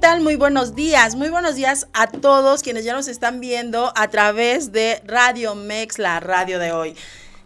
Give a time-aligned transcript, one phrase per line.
[0.00, 0.22] Tal?
[0.22, 1.14] Muy buenos días.
[1.14, 5.98] Muy buenos días a todos quienes ya nos están viendo a través de Radio Mex,
[5.98, 6.96] la radio de hoy.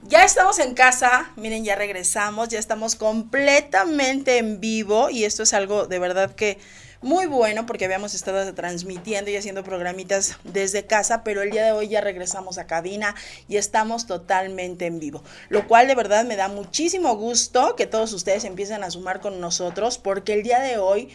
[0.05, 5.53] Ya estamos en casa, miren, ya regresamos, ya estamos completamente en vivo y esto es
[5.53, 6.59] algo de verdad que
[7.03, 11.73] muy bueno porque habíamos estado transmitiendo y haciendo programitas desde casa, pero el día de
[11.73, 13.17] hoy ya regresamos a cabina
[13.49, 18.13] y estamos totalmente en vivo, lo cual de verdad me da muchísimo gusto que todos
[18.13, 21.11] ustedes empiecen a sumar con nosotros porque el día de hoy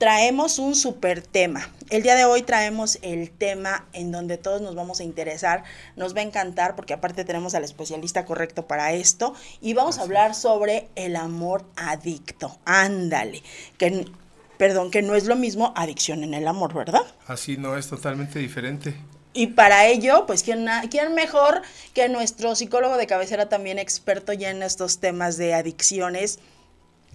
[0.00, 1.68] traemos un super tema.
[1.90, 5.62] El día de hoy traemos el tema en donde todos nos vamos a interesar,
[5.94, 10.02] nos va a encantar porque aparte tenemos al especialista correcto para esto y vamos a
[10.02, 12.56] hablar sobre el amor adicto.
[12.64, 13.42] Ándale,
[13.76, 14.06] que
[14.56, 17.02] perdón, que no es lo mismo adicción en el amor, ¿verdad?
[17.26, 18.96] Así no es totalmente diferente.
[19.34, 21.60] Y para ello, pues, ¿quién, ¿quién, mejor
[21.92, 26.38] que nuestro psicólogo de cabecera también experto ya en estos temas de adicciones?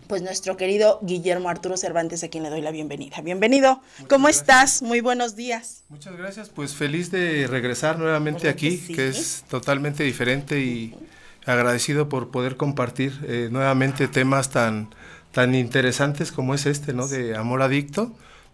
[0.08, 3.22] Pues nuestro querido Guillermo Arturo Cervantes, a quien le doy la bienvenida.
[3.22, 4.82] Bienvenido, ¿cómo estás?
[4.82, 5.84] Muy buenos días.
[5.90, 10.96] Muchas gracias, pues feliz de regresar nuevamente aquí, que, es totalmente diferente y
[11.46, 14.90] agradecido por poder compartir eh, nuevamente temas tan,
[15.32, 17.08] tan interesantes como es este, ¿no?
[17.08, 18.12] De amor adicto.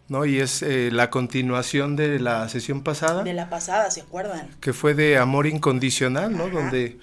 [0.08, 0.26] ¿no?
[0.26, 3.24] Y es eh, la continuación de la sesión pasada.
[3.24, 4.50] De la pasada, ¿se acuerdan?
[4.60, 6.50] Que fue de amor incondicional, ¿no?
[6.50, 7.00] Donde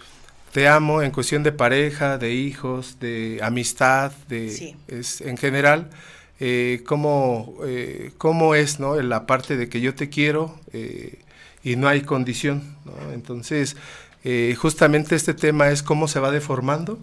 [0.52, 5.90] te amo en cuestión de pareja, de hijos, de amistad, de es, en general,
[6.40, 9.00] eh, cómo, eh, cómo, es ¿no?
[9.00, 11.18] la parte de que yo te quiero eh,
[11.62, 12.76] y no hay condición.
[12.84, 13.12] ¿no?
[13.12, 13.76] Entonces,
[14.24, 16.98] eh, justamente este tema es cómo se va deformando,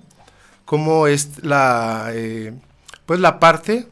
[0.66, 2.12] cómo es la,
[3.06, 3.88] pues la parte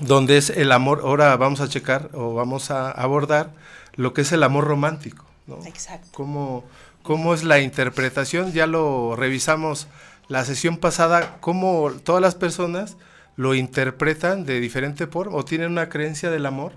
[0.00, 3.50] donde es el amor, ahora vamos a checar o vamos a abordar
[3.94, 5.24] lo que es el amor romántico.
[5.46, 5.64] ¿no?
[5.66, 6.08] Exacto.
[6.12, 6.64] Cómo,
[7.02, 9.88] cómo es la interpretación, ya lo revisamos
[10.28, 12.96] la sesión pasada, cómo todas las personas
[13.36, 16.74] lo interpretan de diferente forma o tienen una creencia del amor,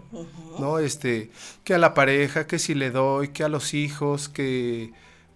[0.59, 0.79] ¿no?
[0.79, 1.29] Este,
[1.63, 4.93] que a la pareja, que si le doy, que a los hijos, que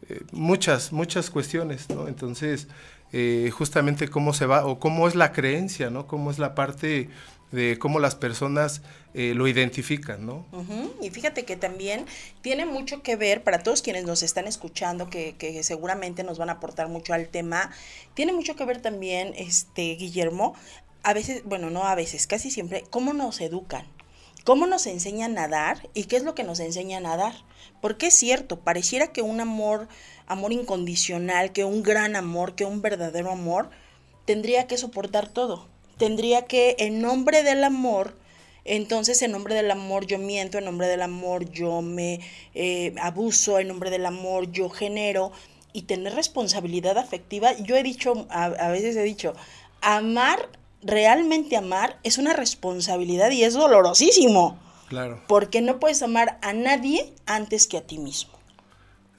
[0.07, 2.07] eh, muchas, muchas cuestiones, ¿no?
[2.07, 2.67] Entonces,
[3.11, 6.07] eh, justamente cómo se va o cómo es la creencia, ¿no?
[6.07, 7.09] Cómo es la parte
[7.51, 8.81] de cómo las personas
[9.13, 10.45] eh, lo identifican, ¿no?
[11.01, 12.05] Y fíjate que también
[12.41, 16.49] tiene mucho que ver, para todos quienes nos están escuchando, que, que, seguramente nos van
[16.49, 17.71] a aportar mucho al tema,
[18.13, 20.53] tiene mucho que ver también, este, Guillermo,
[21.01, 23.85] a veces, bueno, no a veces, casi siempre, cómo nos educan,
[24.43, 27.33] cómo nos enseñan a dar y qué es lo que nos enseñan a dar.
[27.81, 29.87] Porque es cierto, pareciera que un amor,
[30.27, 33.69] amor incondicional, que un gran amor, que un verdadero amor,
[34.25, 35.67] tendría que soportar todo
[35.99, 38.17] tendría que, en nombre del amor,
[38.65, 42.21] entonces en nombre del amor yo miento, en nombre del amor yo me
[42.55, 45.31] eh, abuso, en nombre del amor yo genero
[45.73, 47.55] y tener responsabilidad afectiva.
[47.57, 49.35] Yo he dicho, a, a veces he dicho,
[49.81, 50.49] amar,
[50.81, 54.57] realmente amar es una responsabilidad y es dolorosísimo.
[54.87, 55.21] Claro.
[55.27, 58.31] Porque no puedes amar a nadie antes que a ti mismo.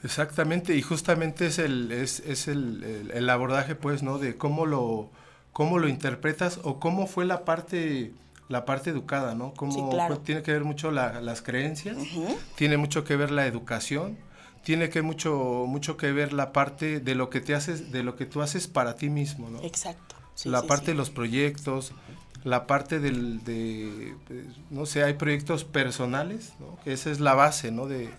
[0.02, 4.18] Exactamente, y justamente es el, es, es el, el abordaje, pues, ¿no?
[4.18, 5.10] De cómo lo,
[5.52, 8.12] cómo lo interpretas o cómo fue la parte
[8.48, 9.54] la parte educada, ¿no?
[9.54, 11.96] Cómo tiene que ver mucho las creencias,
[12.56, 14.18] tiene mucho que ver la educación,
[14.64, 18.16] tiene que mucho mucho que ver la parte de lo que te haces, de lo
[18.16, 19.62] que tú haces para ti mismo, ¿no?
[19.62, 20.16] Exacto.
[20.44, 21.92] la parte de los proyectos,
[22.42, 24.14] la parte del, de,
[24.70, 26.76] no sé, hay proyectos personales, ¿no?
[26.82, 27.86] Que esa es la base, ¿no?
[27.86, 28.10] De,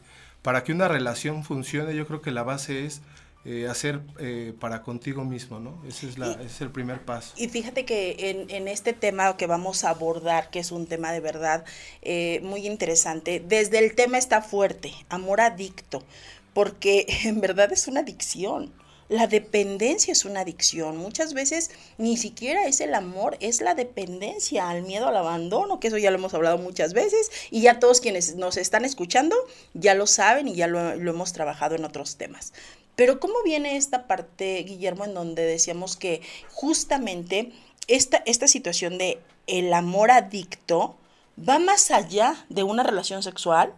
[0.41, 3.01] para que una relación funcione, yo creo que la base es
[3.43, 5.81] eh, hacer eh, para contigo mismo, ¿no?
[5.87, 7.33] Ese es, la, es el primer paso.
[7.37, 11.11] Y fíjate que en, en, este tema que vamos a abordar, que es un tema
[11.11, 11.65] de verdad
[12.03, 16.03] eh, muy interesante, desde el tema está fuerte, amor adicto,
[16.53, 18.71] porque en verdad es una adicción.
[19.09, 20.95] La dependencia es una adicción.
[20.95, 25.87] Muchas veces ni siquiera es el amor, es la dependencia, al miedo al abandono, que
[25.87, 29.35] eso ya lo hemos hablado muchas veces y ya todos quienes nos están escuchando
[29.73, 32.53] ya lo saben y ya lo, lo hemos trabajado en otros temas.
[33.01, 36.21] Pero ¿cómo viene esta parte, Guillermo, en donde decíamos que
[36.51, 37.51] justamente
[37.87, 40.99] esta, esta situación de el amor adicto
[41.35, 43.73] va más allá de una relación sexual,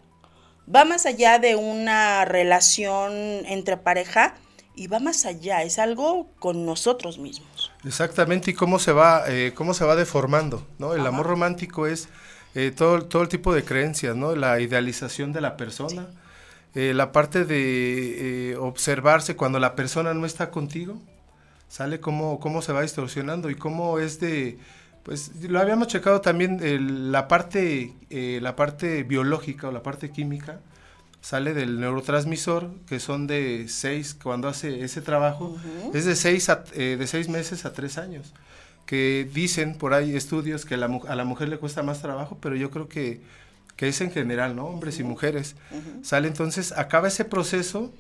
[0.68, 3.14] va más allá de una relación
[3.46, 4.36] entre pareja
[4.76, 7.72] y va más allá, es algo con nosotros mismos.
[7.86, 10.96] Exactamente, y cómo se va, eh, cómo se va deformando, ¿no?
[10.96, 12.10] El amor romántico es
[12.56, 14.36] eh, todo, todo el tipo de creencias, ¿no?
[14.36, 16.10] La idealización de la persona.
[16.76, 21.00] Eh, la parte de eh, observarse cuando la persona no está contigo,
[21.68, 24.58] sale cómo, cómo se va distorsionando y cómo es de,
[25.04, 30.62] pues lo habíamos checado también, la, parte, eh, la parte biológica o la parte química,
[31.22, 35.56] sale del neurotransmisor, que son de seis, cuando hace ese trabajo,
[35.94, 38.34] es de seis, de seis meses a tres años,
[38.88, 42.72] que dicen por ahí estudios que a la mujer le cuesta más trabajo, pero yo
[42.72, 43.22] creo que
[43.76, 44.66] que es en general, ¿no?
[44.66, 45.56] Hombres y mujeres.
[46.02, 47.92] Sale entonces, acaba ese proceso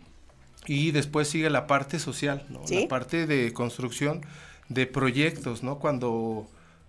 [0.68, 2.64] y después sigue la parte social, ¿no?
[2.70, 4.22] La parte de construcción
[4.70, 5.80] de proyectos, ¿no?
[5.80, 6.48] Cuando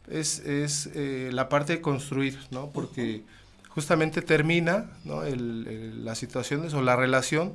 [0.09, 2.71] es, es eh, la parte de construir, ¿no?
[2.71, 3.25] Porque
[3.69, 5.25] justamente termina, ¿no?
[5.25, 7.53] El, la situación o la relación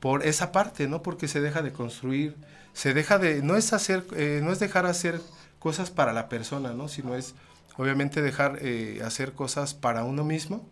[0.00, 1.02] por esa parte, ¿no?
[1.02, 2.36] Porque se deja de construir,
[2.72, 5.20] se deja de, no es hacer, eh, no es dejar hacer
[5.58, 6.88] cosas para la persona, ¿no?
[6.88, 7.34] Sino es
[7.76, 10.66] obviamente dejar eh, hacer cosas para uno mismo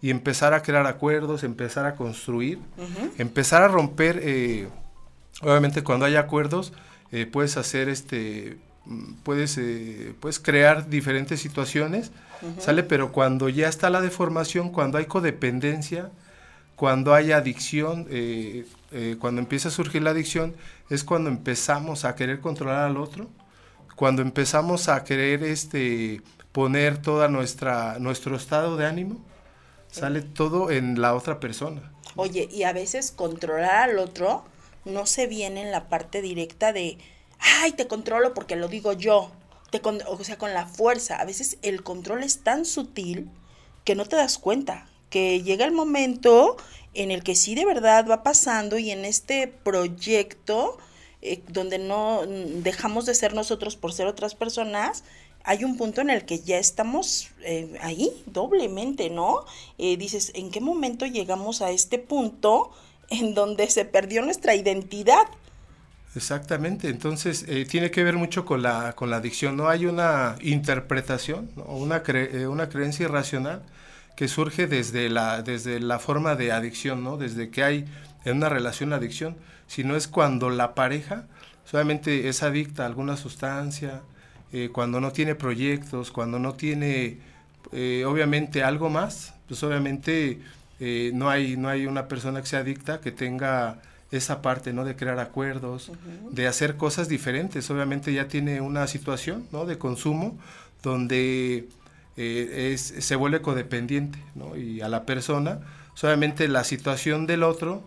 [0.00, 2.58] y empezar a crear acuerdos, empezar a construir,
[3.18, 4.68] empezar a romper, eh,
[5.40, 6.72] obviamente cuando hay acuerdos
[7.12, 8.58] eh, puedes hacer este,
[9.22, 9.58] puedes,
[10.20, 12.12] puedes crear diferentes situaciones,
[12.58, 12.82] ¿sale?
[12.82, 16.10] Pero cuando ya está la deformación, cuando hay codependencia,
[16.76, 18.06] cuando hay adicción,
[19.18, 20.54] cuando empieza a surgir la adicción,
[20.90, 23.30] es cuando empezamos a querer controlar al otro,
[23.96, 26.20] cuando empezamos a querer este,
[26.56, 29.18] poner toda nuestra nuestro estado de ánimo,
[29.90, 31.92] sale todo en la otra persona.
[32.14, 34.42] Oye, y a veces controlar al otro
[34.86, 36.96] no se viene en la parte directa de,
[37.60, 39.30] ay, te controlo porque lo digo yo,
[39.70, 41.16] te o sea, con la fuerza.
[41.16, 43.28] A veces el control es tan sutil
[43.84, 46.56] que no te das cuenta, que llega el momento
[46.94, 50.78] en el que sí de verdad va pasando y en este proyecto
[51.20, 55.04] eh, donde no dejamos de ser nosotros por ser otras personas,
[55.46, 59.44] hay un punto en el que ya estamos eh, ahí doblemente, ¿no?
[59.78, 62.72] Eh, dices, ¿en qué momento llegamos a este punto
[63.10, 65.22] en donde se perdió nuestra identidad?
[66.16, 70.34] Exactamente, entonces eh, tiene que ver mucho con la, con la adicción, no hay una
[70.40, 72.02] interpretación, o una,
[72.48, 73.62] una creencia irracional
[74.16, 77.18] que surge desde la, desde la forma de adicción, ¿no?
[77.18, 77.84] desde que hay
[78.24, 79.36] en una relación adicción,
[79.68, 81.26] sino es cuando la pareja
[81.64, 84.02] solamente es adicta a alguna sustancia,
[84.52, 87.18] eh, cuando no tiene proyectos, cuando no tiene
[87.72, 90.40] eh, obviamente algo más, pues obviamente
[90.80, 93.80] eh, no, hay, no hay una persona que sea adicta que tenga
[94.12, 94.84] esa parte, ¿no?
[94.84, 95.90] De crear acuerdos,
[96.30, 97.68] de hacer cosas diferentes.
[97.70, 99.66] Obviamente ya tiene una situación, ¿no?
[99.66, 100.38] De consumo
[100.82, 101.68] donde
[102.16, 104.56] es, se vuelve codependiente, ¿no?
[104.56, 105.60] Y a la persona,
[105.94, 107.82] solamente la situación del otro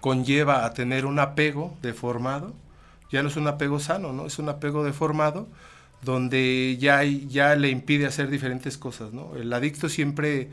[0.00, 2.54] conlleva a tener un apego deformado,
[3.12, 4.26] ya no es un apego sano, ¿no?
[4.26, 5.46] Es un apego deformado
[6.02, 9.36] donde ya, ya le impide hacer diferentes cosas, ¿no?
[9.36, 10.48] El adicto siempre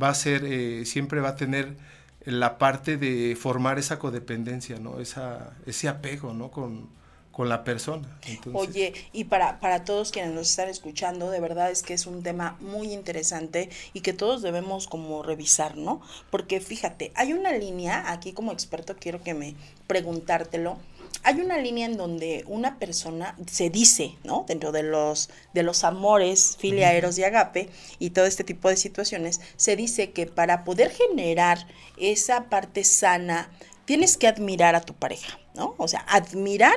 [0.00, 1.76] va a ser, eh, siempre va a tener
[2.24, 5.00] la parte de formar esa codependencia, ¿no?
[5.00, 6.50] Esa, ese apego, ¿no?
[6.50, 6.88] Con,
[7.30, 8.18] con la persona.
[8.52, 12.24] Oye, y para, para todos quienes nos están escuchando, de verdad es que es un
[12.24, 16.02] tema muy interesante y que todos debemos como revisar, ¿no?
[16.30, 19.54] Porque fíjate, hay una línea, aquí como experto quiero que me
[19.86, 20.78] preguntártelo,
[21.24, 24.44] hay una línea en donde una persona se dice, ¿no?
[24.48, 27.68] Dentro de los, de los amores, filia, eros y agape
[27.98, 33.50] y todo este tipo de situaciones, se dice que para poder generar esa parte sana,
[33.84, 35.74] tienes que admirar a tu pareja, ¿no?
[35.78, 36.76] O sea, admirar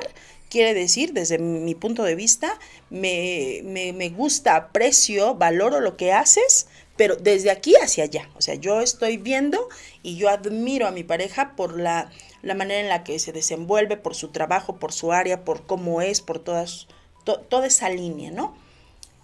[0.52, 2.58] quiere decir, desde mi punto de vista,
[2.90, 8.28] me, me, me gusta, aprecio, valoro lo que haces, pero desde aquí hacia allá.
[8.36, 9.70] O sea, yo estoy viendo
[10.02, 12.10] y yo admiro a mi pareja por la
[12.42, 16.02] la manera en la que se desenvuelve, por su trabajo, por su área, por cómo
[16.02, 16.88] es, por todas,
[17.24, 18.54] toda esa línea, ¿no?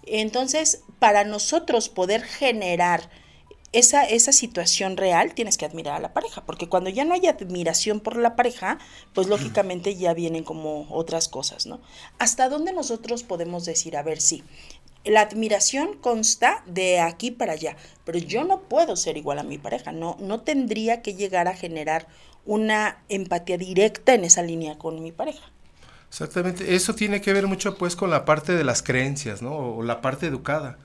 [0.03, 3.09] Entonces, para nosotros poder generar
[3.71, 7.27] esa, esa situación real, tienes que admirar a la pareja, porque cuando ya no hay
[7.27, 8.79] admiración por la pareja,
[9.13, 11.79] pues lógicamente ya vienen como otras cosas, ¿no?
[12.17, 14.43] ¿Hasta dónde nosotros podemos decir, a ver, sí,
[15.05, 19.57] la admiración consta de aquí para allá, pero yo no puedo ser igual a mi
[19.57, 22.07] pareja, no, no tendría que llegar a generar
[22.45, 25.45] una empatía directa en esa línea con mi pareja.
[26.09, 29.55] Exactamente, eso tiene que ver mucho pues con la parte de las creencias, ¿no?
[29.55, 30.77] O la parte educada.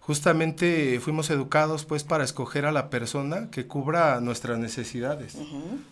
[0.00, 5.36] Justamente fuimos educados pues para escoger a la persona que cubra nuestras necesidades,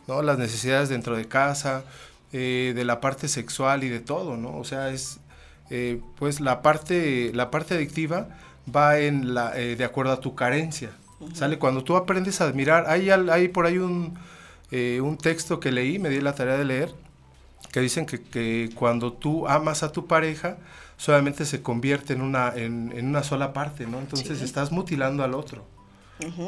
[0.07, 0.23] ¿no?
[0.23, 1.85] Las necesidades dentro de casa,
[2.33, 4.57] eh, de la parte sexual y de todo, ¿no?
[4.57, 5.19] O sea, es
[5.69, 8.29] eh, pues la parte, la parte adictiva
[8.75, 10.91] va en la, eh, de acuerdo a tu carencia.
[11.35, 14.19] Sale cuando tú aprendes a admirar, hay, hay por ahí un,
[14.71, 16.95] eh, un texto que leí, me di la tarea de leer,
[17.73, 20.59] que dicen que, cuando tú amas a tu pareja,
[20.97, 23.99] solamente se convierte en una, en, una sola parte, ¿no?
[23.99, 25.65] Entonces estás mutilando al otro.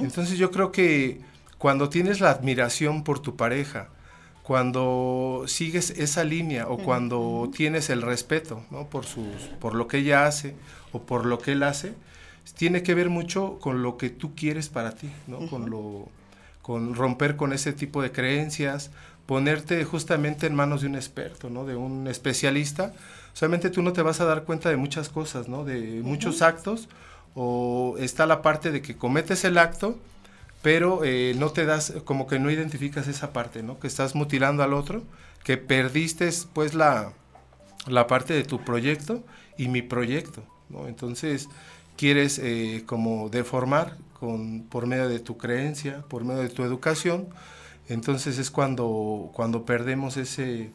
[0.01, 1.21] Entonces yo creo que
[1.59, 3.89] cuando tienes la admiración por tu pareja,
[4.43, 8.89] cuando sigues esa línea o cuando tienes el respeto ¿no?
[8.89, 9.27] por, sus,
[9.61, 10.57] por lo que ella hace
[10.93, 11.93] o por lo que él hace,
[12.57, 15.47] tiene que ver mucho con lo que tú quieres para ti, ¿no?
[15.51, 16.09] con, lo,
[16.69, 18.91] con romper con ese tipo de creencias,
[19.25, 21.65] ponerte justamente en manos de un experto, ¿no?
[21.65, 22.93] de un especialista.
[23.33, 25.65] Solamente tú no te vas a dar cuenta de muchas cosas, ¿no?
[25.65, 26.91] de muchos actos,
[27.35, 29.97] o está la parte de que cometes el acto,
[30.61, 33.81] pero eh, no te das, como que no identificas esa parte, ¿no?
[33.81, 35.05] Que estás mutilando al otro,
[35.45, 37.15] que perdiste pues la,
[37.87, 39.25] la parte de tu proyecto
[39.57, 40.87] y mi proyecto, ¿no?
[40.87, 41.49] Entonces
[41.97, 47.29] quieres eh, como deformar con, por medio de tu creencia, por medio de tu educación,
[47.89, 50.73] entonces es cuando, cuando perdemos ese,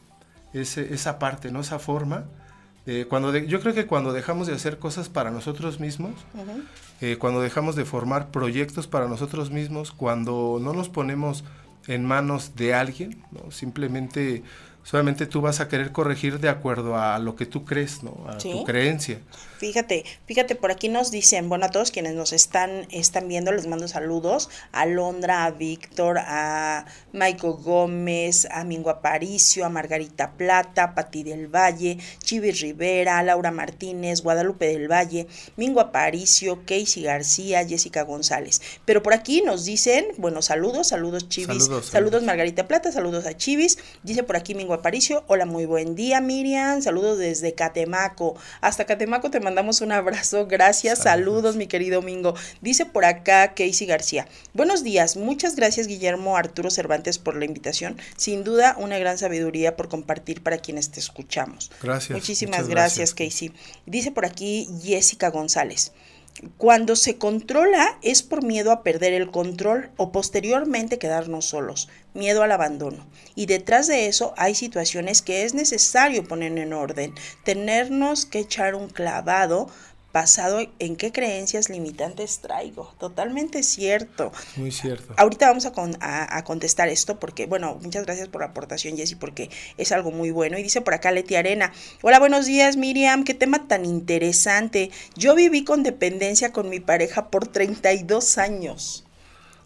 [0.52, 1.60] ese, esa parte, ¿no?
[1.60, 2.24] Esa forma.
[3.08, 6.12] cuando yo creo que cuando dejamos de hacer cosas para nosotros mismos,
[7.00, 11.44] eh, cuando dejamos de formar proyectos para nosotros mismos, cuando no nos ponemos
[11.86, 13.50] en manos de alguien, ¿no?
[13.50, 14.42] simplemente
[14.84, 18.26] solamente tú vas a querer corregir de acuerdo a lo que tú crees, ¿no?
[18.28, 19.18] A tu creencia.
[19.58, 23.66] Fíjate, fíjate, por aquí nos dicen, bueno, a todos quienes nos están, están viendo, les
[23.66, 30.84] mando saludos, a Londra, a Víctor, a Maico Gómez, a Mingo Aparicio, a Margarita Plata,
[30.84, 37.04] a Pati del Valle, Chivis Rivera, a Laura Martínez, Guadalupe del Valle, Mingo Aparicio, Casey
[37.04, 38.60] García, Jessica González.
[38.84, 43.78] Pero por aquí nos dicen, bueno, saludos, saludos Chivis, saludos, Margarita Plata, saludos a Chivis,
[44.02, 45.24] dice por aquí Mingo Aparicio.
[45.26, 46.82] Hola, muy buen día, Miriam.
[46.82, 48.36] Saludos desde Catemaco.
[48.60, 50.46] Hasta Catemaco te mandamos un abrazo.
[50.46, 51.00] Gracias.
[51.00, 52.34] Saludos, mi querido Mingo.
[52.60, 54.26] Dice por acá Casey García.
[54.52, 55.16] Buenos días.
[55.16, 57.96] Muchas gracias, Guillermo Arturo Cervantes, por la invitación.
[58.16, 61.70] Sin duda, una gran sabiduría por compartir para quienes te escuchamos.
[61.82, 62.16] Gracias.
[62.18, 63.52] Muchísimas gracias, Casey.
[63.86, 65.92] Dice por aquí Jessica González.
[66.58, 72.42] Cuando se controla es por miedo a perder el control o posteriormente quedarnos solos, miedo
[72.42, 73.06] al abandono.
[73.36, 77.14] Y detrás de eso hay situaciones que es necesario poner en orden,
[77.44, 79.68] tenernos que echar un clavado
[80.14, 82.94] basado en qué creencias limitantes traigo.
[83.00, 84.30] Totalmente cierto.
[84.54, 85.12] Muy cierto.
[85.16, 89.50] Ahorita vamos a, a, contestar esto porque, bueno, muchas gracias por la aportación, Jessy, porque
[89.76, 90.56] es algo muy bueno.
[90.56, 94.92] Y dice por acá Leti Arena, hola, buenos días, Miriam, qué tema tan interesante.
[95.16, 99.04] Yo viví con dependencia con mi pareja por 32 años.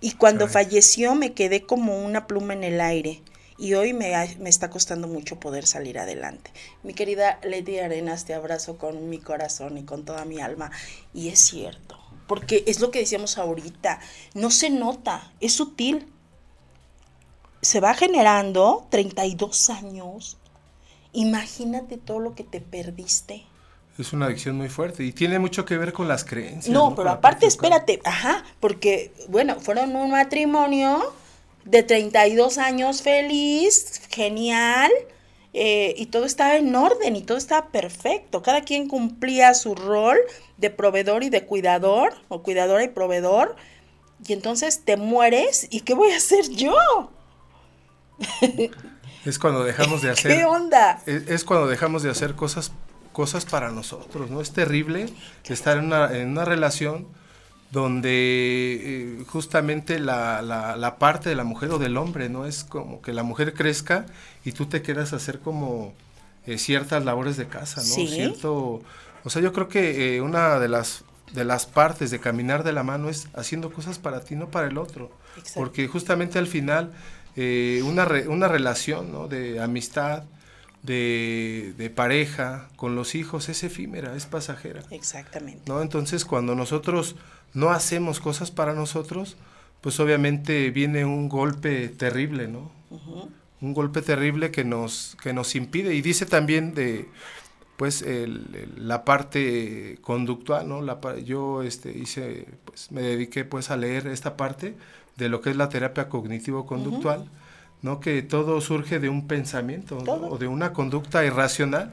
[0.00, 3.21] Y cuando falleció me quedé como una pluma en el aire
[3.59, 6.53] y hoy me, me, está costando mucho poder salir adelante.
[6.85, 10.71] Mi querida Lady Arenas, te abrazo con mi corazón y con toda mi alma
[11.12, 11.99] y es cierto,
[12.29, 13.99] porque es lo que decíamos ahorita,
[14.35, 16.07] no se nota, es sutil.
[17.61, 20.38] Se va generando 32 años.
[21.12, 23.45] Imagínate todo lo que te perdiste.
[23.99, 26.73] Es una adicción muy fuerte y tiene mucho que ver con las creencias.
[26.73, 31.12] No, pero aparte, espérate, ajá, porque, bueno, fueron un matrimonio
[31.71, 34.91] de 32 años feliz, genial,
[35.53, 38.43] eh, y todo estaba en orden y todo estaba perfecto.
[38.43, 40.17] Cada quien cumplía su rol
[40.57, 43.57] de proveedor y de cuidador, o cuidadora y proveedor,
[44.27, 46.75] y entonces te mueres, ¿y qué voy a hacer yo?
[49.25, 50.37] Es cuando dejamos de hacer.
[50.37, 51.03] ¿Qué onda?
[51.07, 52.73] Es, cuando dejamos de hacer cosas,
[53.13, 54.41] cosas para nosotros, ¿no?
[54.41, 55.07] Es terrible
[55.45, 57.09] estar en una, en una relación
[57.71, 62.47] donde eh, justamente la, la, parte de la mujer o del hombre, ¿no?
[62.47, 64.07] Es como que la mujer crezca
[64.45, 65.93] y tú te quieras hacer como
[66.47, 68.07] eh, ciertas labores de casa, ¿no?
[68.07, 68.81] Cierto,
[69.25, 72.73] o sea, yo creo que eh, una de las, de las partes de caminar de
[72.73, 75.11] la mano es haciendo cosas para ti, no para el otro.
[75.55, 76.93] Porque justamente al final
[77.85, 79.29] una, una relación, ¿no?
[79.29, 80.25] De amistad,
[80.83, 84.83] de, de, pareja, con los hijos, es efímera, es pasajera.
[84.91, 85.63] Exactamente.
[85.67, 85.83] ¿no?
[85.83, 87.17] Entonces, cuando nosotros
[87.55, 89.37] no hacemos cosas para nosotros,
[89.81, 92.71] pues obviamente viene un golpe terrible, ¿no?
[93.61, 95.95] Un golpe terrible que nos, que nos impide.
[95.95, 97.09] Y dice también de,
[97.76, 98.05] pues,
[98.76, 100.83] la parte conductual, ¿no?
[100.83, 104.75] La, yo este, hice, pues, me dediqué, pues, a leer esta parte
[105.17, 107.28] de lo que es la terapia cognitivo-conductual,
[107.83, 108.00] ¿no?
[108.00, 111.93] Que todo surge de un pensamiento, O de una conducta irracional,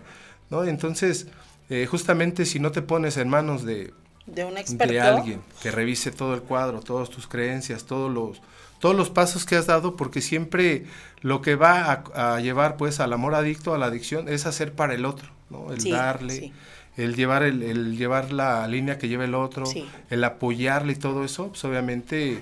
[0.50, 0.64] ¿no?
[0.64, 1.28] Entonces,
[1.70, 3.94] eh, justamente si no te pones en manos de
[4.26, 4.94] de un experto.
[4.94, 8.42] De alguien que revise todo el cuadro, todas tus creencias, todos los,
[8.80, 10.86] todos los pasos que has dado, porque siempre
[11.22, 14.94] lo que va a, llevar pues al amor adicto, a la adicción, es hacer para
[14.94, 15.72] el otro, ¿no?
[15.72, 16.54] El darle,
[16.98, 19.66] el llevar el, llevar la línea que lleva el otro,
[20.10, 22.40] el apoyarle y todo eso, pues obviamente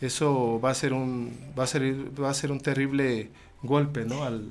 [0.00, 1.82] eso va a ser un, va a ser,
[2.20, 3.30] va a ser un terrible
[3.62, 4.24] golpe, ¿no?
[4.24, 4.48] Al,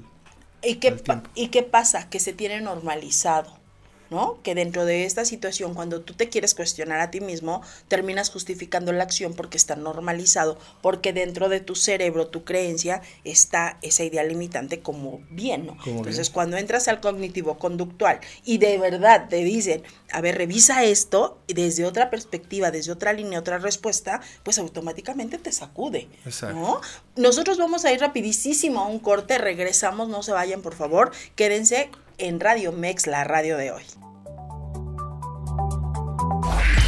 [0.64, 1.02] ¿Y qué,
[1.36, 2.10] ¿Y qué pasa?
[2.10, 3.58] Que se tiene normalizado
[4.10, 4.42] ¿no?
[4.44, 8.92] Que dentro de esta situación, cuando tú te quieres cuestionar a ti mismo, terminas justificando
[8.92, 14.24] la acción porque está normalizado, porque dentro de tu cerebro, tu creencia, está esa idea
[14.24, 15.78] limitante como bien, ¿no?
[15.86, 21.40] Entonces, cuando entras al cognitivo conductual y de verdad te dicen, a ver, revisa esto
[21.48, 26.08] desde otra perspectiva, desde otra línea, otra respuesta, pues automáticamente te sacude,
[26.54, 26.82] ¿no?
[27.16, 31.90] Nosotros vamos a ir rapidísimo a un corte, regresamos, no se vayan, por favor, quédense
[32.18, 33.84] en Radio Mex, la radio de hoy.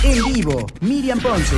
[0.03, 1.55] En vivo, Miriam Ponce.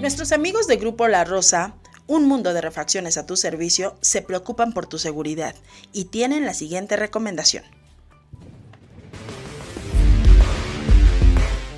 [0.00, 1.74] Nuestros amigos de Grupo La Rosa,
[2.06, 5.54] un mundo de refacciones a tu servicio, se preocupan por tu seguridad
[5.92, 7.64] y tienen la siguiente recomendación.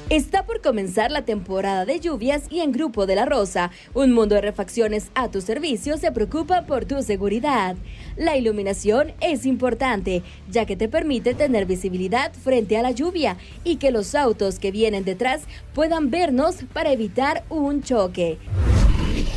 [0.09, 4.37] Está por comenzar la temporada de lluvias y en Grupo de la Rosa, un mundo
[4.37, 7.75] de refacciones a tu servicio se preocupa por tu seguridad.
[8.17, 13.79] La iluminación es importante, ya que te permite tener visibilidad frente a la lluvia y
[13.79, 15.43] que los autos que vienen detrás
[15.75, 18.39] puedan vernos para evitar un choque.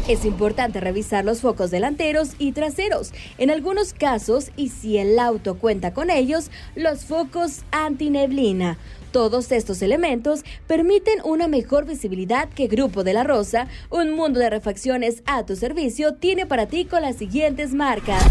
[0.08, 3.12] Es importante revisar los focos delanteros y traseros.
[3.38, 8.78] En algunos casos, y si el auto cuenta con ellos, los focos antineblina.
[9.12, 14.50] Todos estos elementos permiten una mejor visibilidad que Grupo de la Rosa, un mundo de
[14.50, 18.24] refacciones a tu servicio, tiene para ti con las siguientes marcas.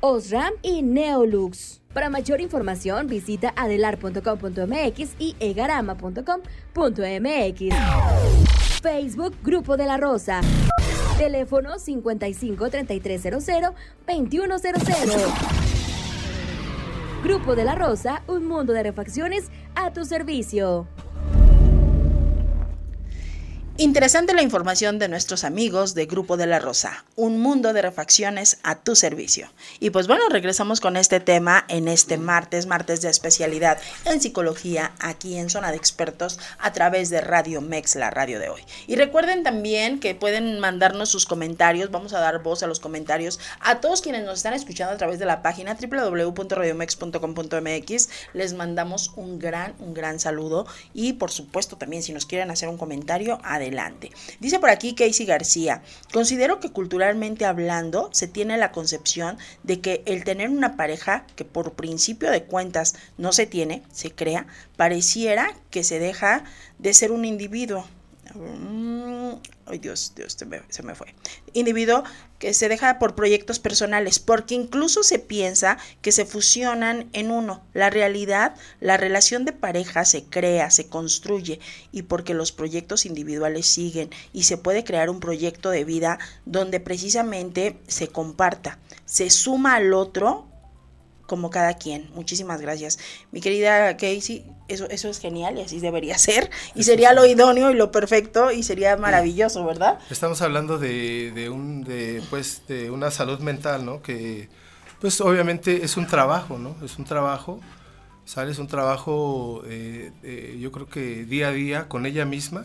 [0.00, 1.80] Osram y Neolux.
[1.92, 7.74] Para mayor información visita adelar.com.mx y egarama.com.mx.
[8.82, 10.40] Facebook Grupo de la Rosa.
[11.16, 13.44] Teléfono 55 3300
[14.06, 15.83] 2100.
[17.24, 20.86] Grupo de la Rosa, un mundo de refacciones a tu servicio.
[23.76, 28.58] Interesante la información de nuestros amigos de Grupo de la Rosa, un mundo de refacciones
[28.62, 29.50] a tu servicio.
[29.80, 34.92] Y pues bueno, regresamos con este tema en este martes, martes de especialidad en psicología,
[35.00, 38.60] aquí en Zona de Expertos, a través de Radio Mex, la radio de hoy.
[38.86, 43.40] Y recuerden también que pueden mandarnos sus comentarios, vamos a dar voz a los comentarios
[43.58, 48.08] a todos quienes nos están escuchando a través de la página www.radiomex.com.mx.
[48.34, 52.68] Les mandamos un gran, un gran saludo y por supuesto también si nos quieren hacer
[52.68, 54.10] un comentario, adelante adelante.
[54.40, 60.02] Dice por aquí Casey García, considero que culturalmente hablando se tiene la concepción de que
[60.06, 64.46] el tener una pareja que por principio de cuentas no se tiene, se crea,
[64.76, 66.44] pareciera que se deja
[66.78, 67.86] de ser un individuo.
[68.34, 69.34] Mm,
[69.66, 71.14] ay Dios, Dios, se me, se me, fue.
[71.52, 72.04] Individuo
[72.44, 77.64] que se deja por proyectos personales, porque incluso se piensa que se fusionan en uno.
[77.72, 81.58] La realidad, la relación de pareja se crea, se construye,
[81.90, 86.80] y porque los proyectos individuales siguen, y se puede crear un proyecto de vida donde
[86.80, 90.46] precisamente se comparta, se suma al otro
[91.26, 92.10] como cada quien.
[92.14, 92.98] Muchísimas gracias.
[93.32, 96.50] Mi querida Casey, eso, eso es genial y así debería ser.
[96.74, 99.98] Y sería lo idóneo y lo perfecto y sería maravilloso, ¿verdad?
[100.10, 104.02] Estamos hablando de, de, un, de, pues, de una salud mental, ¿no?
[104.02, 104.48] Que
[105.00, 106.76] pues obviamente es un trabajo, ¿no?
[106.82, 107.60] Es un trabajo,
[108.24, 108.52] ¿sale?
[108.52, 112.64] Es un trabajo, eh, eh, yo creo que día a día con ella misma,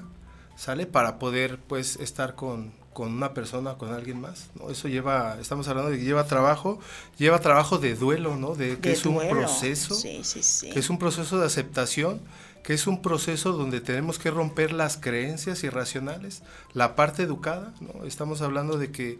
[0.55, 0.85] ¿sale?
[0.85, 4.69] Para poder pues estar con, con una persona, con alguien más, ¿no?
[4.69, 6.81] Eso lleva, estamos hablando de que lleva trabajo,
[7.17, 8.55] lleva trabajo de duelo, ¿no?
[8.55, 12.19] De que es un proceso, que es un proceso de aceptación,
[12.61, 18.03] que es un proceso donde tenemos que romper las creencias irracionales, la parte educada, ¿no?
[18.03, 19.17] Estamos hablando de que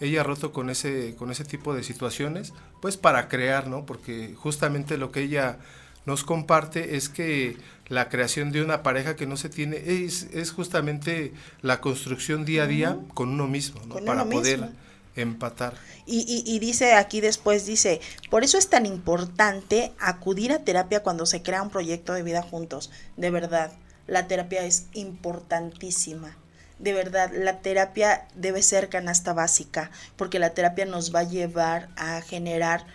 [0.00, 3.86] ella ha roto con ese, con ese tipo de situaciones, pues para crear, ¿no?
[3.86, 5.60] Porque justamente lo que ella
[6.06, 7.56] nos comparte es que
[7.88, 12.62] la creación de una pareja que no se tiene es, es justamente la construcción día
[12.62, 14.70] a día con uno mismo, para poder
[15.16, 15.74] empatar.
[16.06, 21.26] Y, y, dice aquí después, dice, por eso es tan importante acudir a terapia cuando
[21.26, 22.90] se crea un proyecto de vida juntos.
[23.16, 23.72] De verdad,
[24.06, 26.36] la terapia es importantísima.
[26.78, 31.90] De verdad, la terapia debe ser canasta básica, porque la terapia nos va a llevar
[31.96, 32.86] a generar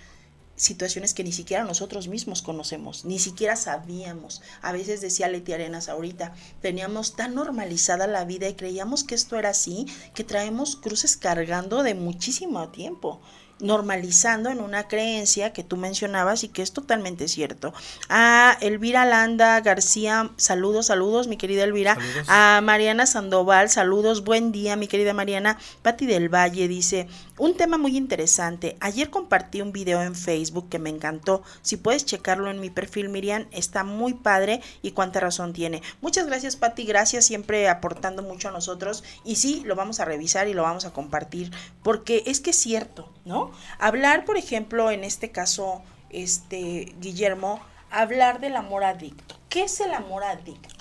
[0.56, 4.42] situaciones que ni siquiera nosotros mismos conocemos, ni siquiera sabíamos.
[4.62, 9.38] A veces decía Leti Arenas ahorita, teníamos tan normalizada la vida y creíamos que esto
[9.38, 13.22] era así, que traemos cruces cargando de muchísimo tiempo
[13.60, 17.74] normalizando en una creencia que tú mencionabas y que es totalmente cierto.
[18.10, 21.98] A Elvira Landa García, saludos, saludos, mi querida Elvira.
[22.28, 25.58] A Mariana Sandoval, saludos, buen día, mi querida Mariana.
[25.82, 28.78] Patti del Valle dice, un tema muy interesante.
[28.80, 31.44] Ayer compartí un video en Facebook que me encantó.
[31.62, 35.82] Si puedes checarlo en mi perfil, Miriam, está muy padre y cuánta razón tiene.
[36.02, 39.04] Muchas gracias, Patti, gracias, siempre aportando mucho a nosotros.
[39.24, 41.52] Y sí, lo vamos a revisar y lo vamos a compartir,
[41.84, 43.52] porque es que es cierto, ¿no?
[43.80, 47.60] Hablar, por ejemplo, en este caso, este, Guillermo,
[47.92, 49.36] hablar del amor adicto.
[49.50, 50.75] ¿Qué es el amor adicto?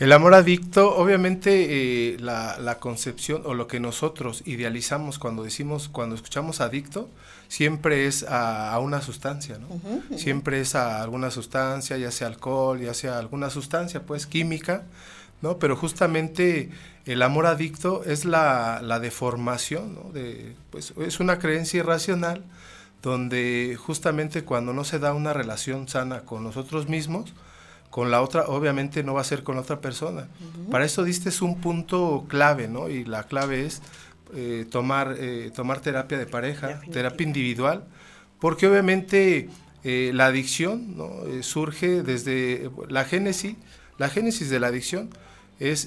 [0.00, 6.16] El amor adicto, obviamente, eh, la, concepción o lo que nosotros idealizamos cuando decimos, cuando
[6.16, 7.08] escuchamos adicto,
[7.46, 10.18] siempre es a, una sustancia, ¿no?
[10.18, 14.82] Siempre es a alguna sustancia, ya sea alcohol, ya sea alguna sustancia, pues, química,
[15.42, 15.58] ¿no?
[15.58, 16.70] Pero justamente
[17.06, 20.10] el amor adicto es la, deformación, ¿no?
[20.12, 22.42] De, pues, es una creencia irracional
[23.00, 27.32] donde justamente cuando no se da una relación sana con nosotros mismos,
[27.94, 30.26] con la otra, obviamente no va a ser con la otra persona.
[30.68, 32.88] Para eso diste un punto clave, ¿no?
[32.88, 33.82] Y la clave es
[34.34, 37.84] eh, tomar, eh, tomar terapia de pareja, terapia individual,
[38.40, 39.48] porque obviamente
[39.84, 41.08] eh, la adicción ¿no?
[41.42, 43.54] surge desde la génesis,
[43.96, 45.10] la génesis de la adicción
[45.60, 45.86] es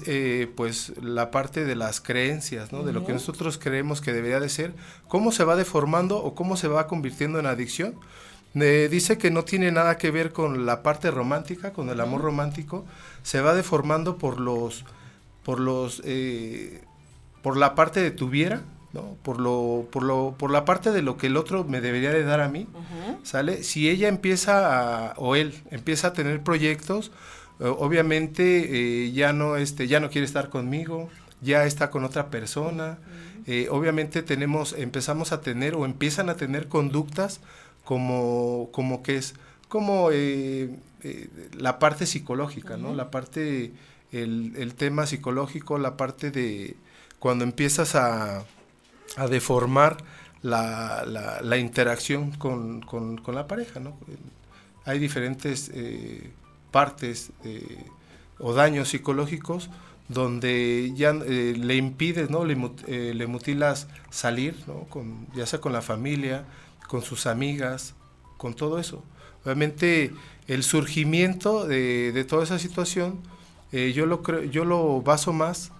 [0.56, 2.84] pues la parte de las creencias, ¿no?
[2.84, 4.72] de lo que nosotros creemos que debería de ser,
[5.08, 7.96] cómo se va deformando o cómo se va convirtiendo en adicción
[8.54, 12.84] dice que no tiene nada que ver con la parte romántica, con el amor romántico,
[13.22, 14.84] se va deformando por los,
[15.44, 16.82] por los, eh,
[17.42, 19.16] por la parte de tuviera, ¿no?
[19.22, 22.24] Por lo, por lo, por la parte de lo que el otro me debería de
[22.24, 22.66] dar a mí,
[23.22, 23.62] ¿sale?
[23.62, 27.12] Si ella empieza a, o él empieza a tener proyectos,
[27.60, 31.08] obviamente eh, ya no, este, ya no quiere estar conmigo,
[31.40, 32.98] ya está con otra persona,
[33.46, 37.40] eh, obviamente tenemos, empezamos a tener o empiezan a tener conductas
[37.88, 39.34] como, como que es,
[39.68, 40.68] como eh,
[41.02, 42.94] eh, la parte psicológica, ¿no?
[42.94, 43.72] La parte,
[44.12, 46.76] el, el, tema psicológico, la parte de
[47.18, 48.44] cuando empiezas a,
[49.16, 49.96] a deformar
[50.42, 53.96] la, la, la interacción con, con, con, la pareja, ¿no?
[54.84, 56.30] Hay diferentes eh,
[56.70, 57.32] partes
[58.38, 59.70] o daños psicológicos
[60.08, 62.44] donde ya le impides, ¿no?
[62.44, 62.54] Le,
[63.14, 64.80] le, mutilas salir, ¿no?
[64.90, 66.44] Con, ya sea con la familia,
[66.88, 67.94] con sus amigas,
[68.36, 69.04] con todo eso.
[69.44, 70.12] Obviamente
[70.48, 73.20] el surgimiento de, toda esa situación,
[73.70, 75.70] eh, yo, lo creo, yo lo baso más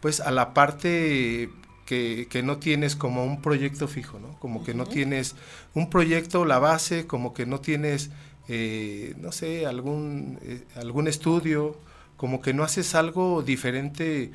[0.00, 1.50] pues a la parte
[1.84, 4.38] que, no tienes como un proyecto fijo, ¿no?
[4.38, 5.34] Como que no tienes
[5.74, 8.10] un proyecto, la base, como que no tienes,
[8.48, 11.76] eh, no sé, algún, eh, algún estudio,
[12.16, 14.30] como que no haces algo diferente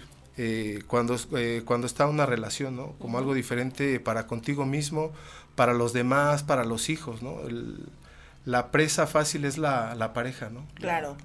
[0.88, 1.16] cuando,
[1.64, 2.94] cuando está una relación, ¿no?
[2.94, 5.12] Como algo diferente para contigo mismo,
[5.56, 7.38] para los demás, para los hijos, ¿no?
[8.46, 10.66] la presa fácil es la, la pareja, ¿no?
[10.76, 11.16] Claro.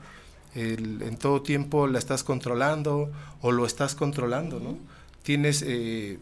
[0.54, 3.10] en todo tiempo la estás controlando
[3.42, 4.76] o lo estás controlando, ¿no?
[5.22, 6.18] Tienes, eh,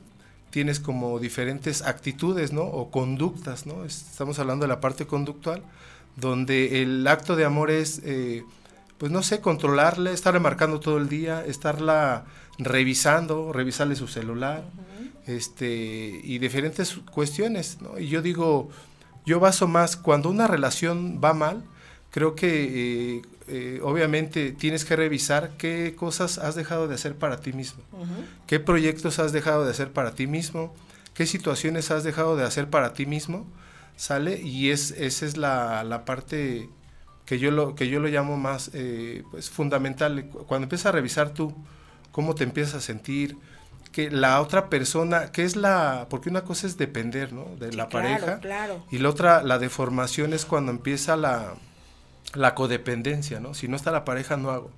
[0.50, 2.62] tienes como diferentes actitudes, ¿no?
[2.62, 3.84] O conductas, ¿no?
[3.84, 5.62] Estamos hablando de la parte conductual,
[6.16, 8.42] donde el acto de amor es, eh,
[8.98, 12.24] pues no sé, controlarle, estarle marcando todo el día, estarla
[12.58, 14.64] revisando, revisarle su celular,
[15.26, 17.98] este, y diferentes cuestiones, ¿no?
[17.98, 18.68] Y yo digo,
[19.24, 21.64] yo baso más, cuando una relación va mal,
[22.10, 27.40] creo que eh, eh, obviamente tienes que revisar qué cosas has dejado de hacer para
[27.40, 27.82] ti mismo,
[28.46, 30.74] qué proyectos has dejado de hacer para ti mismo,
[31.14, 33.46] qué situaciones has dejado de hacer para ti mismo,
[33.96, 34.40] ¿sale?
[34.40, 36.68] Y es, esa es la, la parte
[37.26, 40.26] que yo lo, que yo lo llamo más eh, pues fundamental.
[40.46, 41.52] Cuando empiezas a revisar tú
[42.12, 43.36] cómo te empiezas a sentir,
[43.96, 47.46] que la otra persona, que es la, porque una cosa es depender, ¿no?
[47.58, 48.40] De la pareja.
[48.90, 51.54] Y la otra, la deformación es cuando empieza la,
[52.34, 53.54] la codependencia, ¿no?
[53.54, 54.70] Si no está la pareja, no hago.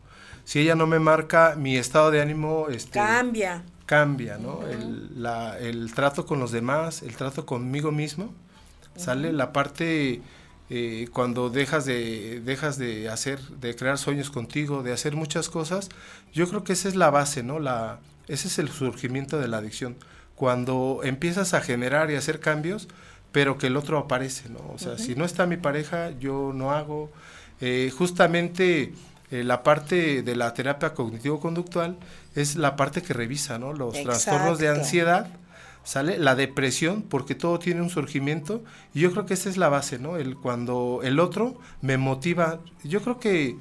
[0.44, 2.68] Si ella no me marca, mi estado de ánimo...
[2.70, 3.64] Este, cambia.
[3.86, 4.64] Cambia, ¿no?
[4.68, 8.32] el, la, el, trato con los demás, el trato conmigo mismo,
[8.94, 10.22] sale la parte...
[10.70, 15.88] Eh, cuando dejas de, dejas de hacer, de crear sueños contigo, de hacer muchas cosas,
[16.32, 17.58] yo creo que esa es la base, ¿no?
[17.58, 19.96] La, ese es el surgimiento de la adicción.
[20.34, 22.88] Cuando empiezas a generar y hacer cambios,
[23.32, 24.60] pero que el otro aparece, ¿no?
[24.72, 27.10] O sea, si no está mi pareja, yo no hago.
[27.60, 28.92] Eh, justamente
[29.30, 31.98] eh, la parte de la terapia cognitivo-conductual
[32.34, 33.72] es la parte que revisa, ¿no?
[33.72, 35.28] Los trastornos de ansiedad,
[35.84, 36.18] ¿sale?
[36.18, 38.62] La depresión, porque todo tiene un surgimiento.
[38.94, 40.16] Y yo creo que esa es la base, ¿no?
[40.16, 43.56] El, cuando el otro me motiva, yo creo que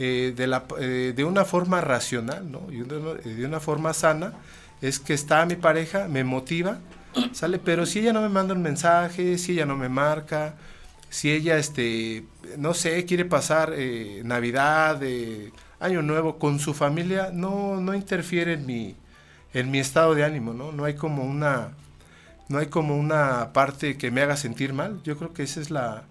[0.00, 2.68] eh, de, la, eh, de una forma racional, ¿no?
[2.70, 4.32] Y de una forma sana,
[4.80, 6.78] es que está mi pareja, me motiva,
[7.32, 7.58] ¿sale?
[7.58, 10.54] Pero si ella no me manda un mensaje, si ella no me marca,
[11.10, 12.24] si ella, este,
[12.58, 15.00] no sé, quiere pasar eh, Navidad,
[15.80, 18.94] Año Nuevo con su familia, no, no interfiere en mi,
[19.52, 20.70] en mi estado de ánimo, ¿no?
[20.70, 21.70] No hay como una,
[22.48, 25.02] no hay como una parte que me haga sentir mal.
[25.02, 26.04] Yo creo que esa es la,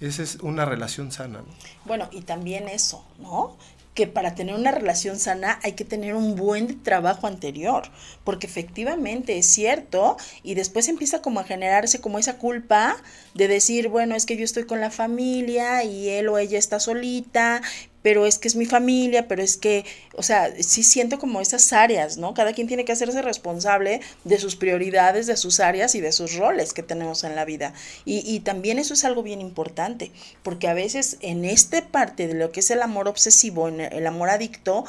[0.00, 1.40] esa es una relación sana.
[1.84, 3.56] Bueno, y también eso, ¿no?
[3.94, 7.82] que para tener una relación sana hay que tener un buen trabajo anterior,
[8.30, 12.96] porque efectivamente es cierto y después empieza como a generarse como esa culpa
[13.34, 16.78] de decir, bueno, es que yo estoy con la familia y él o ella está
[16.78, 17.60] solita,
[18.02, 21.72] pero es que es mi familia, pero es que, o sea, sí siento como esas
[21.72, 22.32] áreas, ¿no?
[22.32, 26.36] Cada quien tiene que hacerse responsable de sus prioridades, de sus áreas y de sus
[26.36, 27.74] roles que tenemos en la vida.
[28.04, 30.12] Y, y también eso es algo bien importante,
[30.44, 34.06] porque a veces en esta parte de lo que es el amor obsesivo, en el
[34.06, 34.84] amor adicto,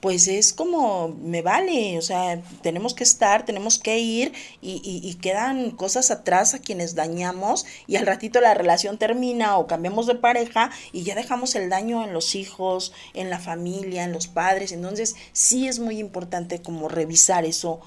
[0.00, 4.32] pues es como, me vale, o sea, tenemos que estar, tenemos que ir
[4.62, 9.66] y, y, quedan cosas atrás a quienes dañamos y al ratito la relación termina o
[9.66, 14.12] cambiamos de pareja y ya dejamos el daño en los hijos, en la familia, en
[14.12, 14.72] los padres.
[14.72, 17.80] Entonces sí es muy importante como revisar eso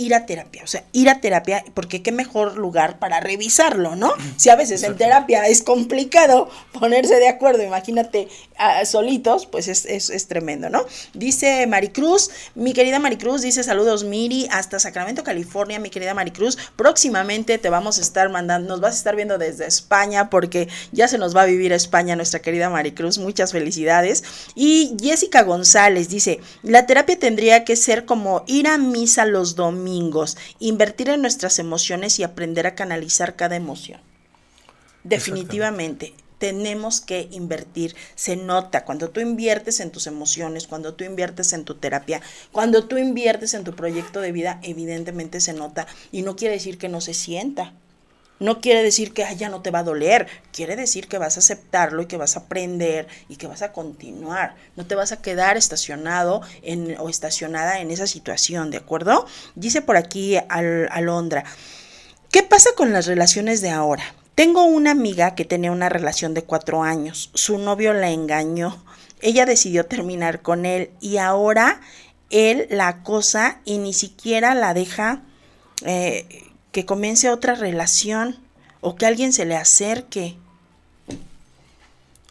[0.00, 4.12] ir a terapia, o sea, ir a terapia, porque qué mejor lugar para revisarlo, ¿no?
[4.36, 8.28] Si a veces en terapia es complicado ponerse de acuerdo, imagínate
[8.84, 10.84] solitos, pues es, es, tremendo, ¿no?
[11.12, 17.58] Dice Maricruz, mi querida Maricruz, dice saludos Miri, hasta Sacramento, California, mi querida Maricruz, próximamente
[17.58, 21.18] te vamos a estar mandando, nos vas a estar viendo desde España, porque ya se
[21.18, 24.24] nos va a vivir a España nuestra querida Maricruz, muchas felicidades.
[24.54, 29.89] Y Jessica González dice, la terapia tendría que ser como ir a misa los domingos,
[30.58, 34.00] invertir en nuestras emociones y aprender a canalizar cada emoción.
[35.04, 37.94] Definitivamente, tenemos que invertir.
[38.16, 42.88] Se nota cuando tú inviertes en tus emociones, cuando tú inviertes en tu terapia, cuando
[42.88, 45.86] tú inviertes en tu proyecto de vida, evidentemente se nota.
[46.10, 47.74] Y no quiere decir que no se sienta.
[48.40, 51.40] No quiere decir que ya no te va a doler, quiere decir que vas a
[51.40, 54.56] aceptarlo y que vas a aprender y que vas a continuar.
[54.76, 59.26] No te vas a quedar estacionado en, o estacionada en esa situación, ¿de acuerdo?
[59.54, 61.44] Dice por aquí Al, Alondra,
[62.30, 64.02] ¿qué pasa con las relaciones de ahora?
[64.34, 68.82] Tengo una amiga que tenía una relación de cuatro años, su novio la engañó,
[69.20, 71.82] ella decidió terminar con él y ahora
[72.30, 75.20] él la acosa y ni siquiera la deja
[75.84, 78.36] eh, que comience otra relación
[78.80, 80.36] o que alguien se le acerque.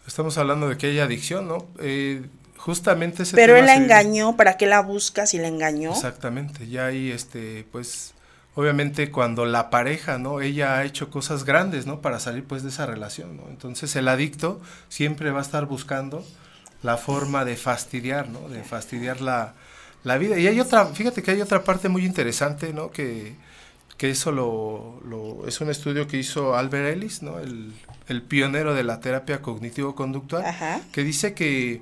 [0.07, 1.67] Estamos hablando de que hay adicción, ¿no?
[1.79, 2.23] Eh,
[2.57, 5.91] justamente ese Pero él la engañó, ¿para qué la busca si la engañó?
[5.91, 8.13] Exactamente, ya ahí, este, pues,
[8.55, 10.41] obviamente cuando la pareja, ¿no?
[10.41, 12.01] Ella ha hecho cosas grandes, ¿no?
[12.01, 13.43] Para salir, pues, de esa relación, ¿no?
[13.49, 16.25] Entonces el adicto siempre va a estar buscando
[16.81, 18.49] la forma de fastidiar, ¿no?
[18.49, 19.53] De fastidiar la,
[20.03, 20.39] la vida.
[20.39, 22.89] Y hay otra, fíjate que hay otra parte muy interesante, ¿no?
[22.89, 23.35] Que
[23.99, 27.37] que eso lo, es un estudio que hizo Albert Ellis, ¿no?
[27.37, 27.73] el,
[28.29, 30.45] pionero de la terapia cognitivo-conductual,
[30.93, 31.81] que dice que,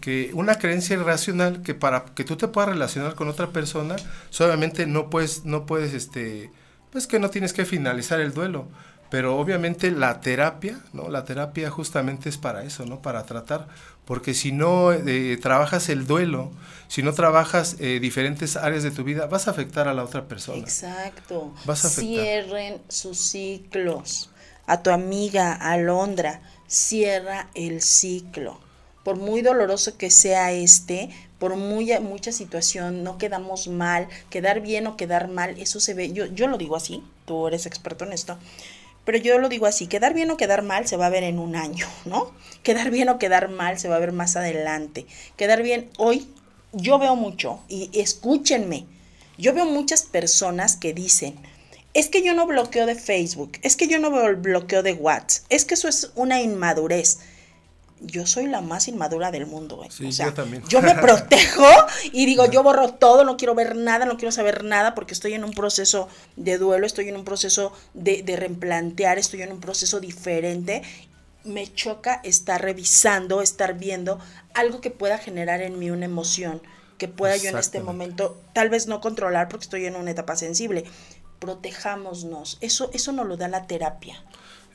[0.00, 3.96] que, una creencia irracional que para que tú te puedas relacionar con otra persona,
[4.30, 6.50] solamente no puedes, no puedes, este,
[6.90, 8.68] pues que no tienes que finalizar el duelo,
[9.10, 11.08] pero obviamente la terapia, ¿no?
[11.08, 13.00] La terapia justamente es para eso, ¿no?
[13.00, 13.68] Para tratar,
[14.04, 16.50] porque si no eh, trabajas el duelo,
[16.88, 20.26] si no trabajas eh, diferentes áreas de tu vida, vas a afectar a la otra
[20.26, 20.58] persona.
[20.58, 21.54] Exacto.
[21.64, 24.30] Vas a Cierren sus ciclos.
[24.66, 28.60] A tu amiga Alondra, cierra el ciclo.
[29.04, 34.86] Por muy doloroso que sea este, por muy, mucha situación, no quedamos mal, quedar bien
[34.86, 38.12] o quedar mal, eso se ve, yo, yo lo digo así, tú eres experto en
[38.12, 38.38] esto,
[39.08, 41.38] pero yo lo digo así, quedar bien o quedar mal se va a ver en
[41.38, 42.30] un año, ¿no?
[42.62, 45.06] Quedar bien o quedar mal se va a ver más adelante.
[45.38, 46.28] Quedar bien hoy,
[46.74, 48.84] yo veo mucho, y escúchenme,
[49.38, 51.36] yo veo muchas personas que dicen,
[51.94, 54.92] es que yo no bloqueo de Facebook, es que yo no veo el bloqueo de
[54.92, 57.20] WhatsApp, es que eso es una inmadurez
[58.00, 59.82] yo soy la más inmadura del mundo.
[59.84, 59.88] ¿eh?
[59.90, 60.62] Sí, yo también.
[60.68, 61.66] Yo me protejo
[62.12, 65.34] y digo, yo borro todo, no quiero ver nada, no quiero saber nada porque estoy
[65.34, 69.60] en un proceso de duelo, estoy en un proceso de, de replantear, estoy en un
[69.60, 70.82] proceso diferente.
[71.44, 74.18] Me choca estar revisando, estar viendo
[74.54, 76.60] algo que pueda generar en mí una emoción,
[76.98, 80.36] que pueda yo en este momento tal vez no controlar porque estoy en una etapa
[80.36, 80.84] sensible.
[81.38, 82.58] Protejámonos.
[82.60, 84.22] Eso, eso nos lo da la terapia.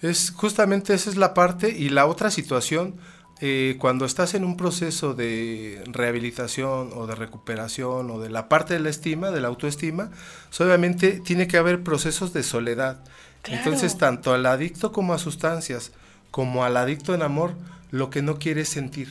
[0.04, 2.96] Es justamente esa es la parte y la otra situación
[3.40, 8.74] eh, cuando estás en un proceso de rehabilitación o de recuperación o de la parte
[8.74, 10.12] de la estima, de la autoestima,
[10.48, 13.04] pues, obviamente tiene que haber procesos de soledad.
[13.46, 15.92] Entonces, tanto al adicto como a sustancias,
[16.32, 17.56] como al adicto en amor,
[17.92, 19.10] lo que no quiere es sentir.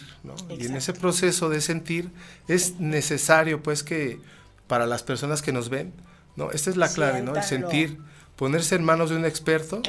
[0.59, 2.11] Y en ese proceso de sentir
[2.49, 4.19] es necesario, pues, que
[4.67, 5.93] para las personas que nos ven,
[6.37, 6.51] ¿no?
[6.53, 7.37] Esta es la clave, ¿no?
[7.37, 7.99] El sentir
[8.37, 9.83] ponerse en manos de un experto,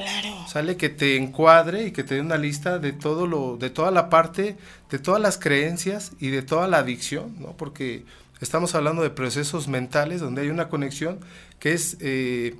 [0.48, 3.92] sale que te encuadre y que te dé una lista de todo lo, de toda
[3.92, 4.58] la parte,
[4.90, 7.54] de todas las creencias y de toda la adicción, ¿no?
[7.58, 8.04] Porque
[8.42, 11.20] estamos hablando de procesos mentales donde hay una conexión
[11.60, 12.56] que es eh,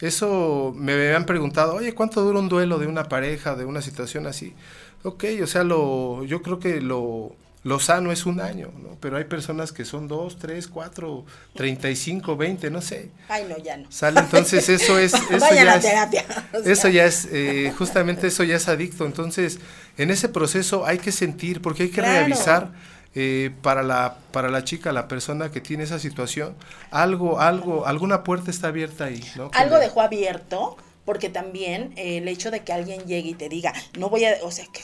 [0.00, 4.26] eso me han preguntado, oye, ¿cuánto dura un duelo de una pareja, de una situación
[4.26, 4.54] así?
[5.02, 8.96] Ok, o sea, lo, yo creo que lo, lo sano es un año, ¿no?
[9.00, 13.10] Pero hay personas que son dos, tres, cuatro, treinta y cinco, veinte, no sé.
[13.28, 13.90] Ay, no, ya no.
[13.90, 15.12] Sale, entonces eso es...
[15.30, 16.24] Eso Vayan ya a es, terapia.
[16.64, 19.04] Eso ya es, eh, justamente eso ya es adicto.
[19.06, 19.58] Entonces,
[19.96, 22.20] en ese proceso hay que sentir, porque hay que Claro.
[22.20, 22.72] revisar
[23.14, 26.54] eh, para, la, para la chica, la persona que tiene esa situación,
[26.90, 29.50] algo, algo, alguna puerta está abierta ahí, ¿no?
[29.54, 33.48] Algo le- dejó abierto, porque también eh, el hecho de que alguien llegue y te
[33.48, 34.80] diga, no voy a, o sea, que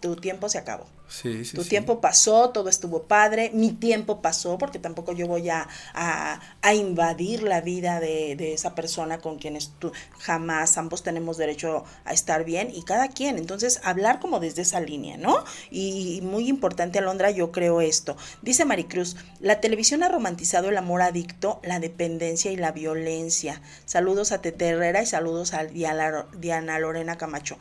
[0.00, 0.86] tu tiempo se acabó.
[1.08, 1.70] Sí, sí, Tu sí.
[1.70, 6.74] tiempo pasó, todo estuvo padre, mi tiempo pasó, porque tampoco yo voy a, a, a
[6.74, 12.12] invadir la vida de, de esa persona con quienes tú jamás, ambos tenemos derecho a
[12.12, 13.38] estar bien y cada quien.
[13.38, 15.44] Entonces, hablar como desde esa línea, ¿no?
[15.70, 18.16] Y, muy importante, Alondra, yo creo esto.
[18.42, 23.62] Dice Maricruz, la televisión ha romantizado el amor adicto, la dependencia y la violencia.
[23.86, 27.56] Saludos a Tete Herrera y saludos a Diana Lorena Camacho.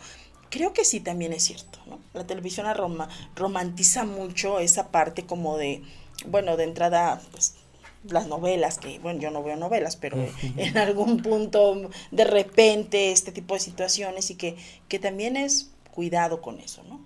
[0.50, 2.00] Creo que sí también es cierto, ¿no?
[2.14, 5.84] La televisión aroma- romantiza mucho esa parte como de,
[6.28, 7.56] bueno, de entrada, pues
[8.04, 10.18] las novelas, que bueno, yo no veo novelas, pero
[10.58, 14.56] en algún punto de repente este tipo de situaciones y que,
[14.88, 17.02] que también es cuidado con eso, ¿no?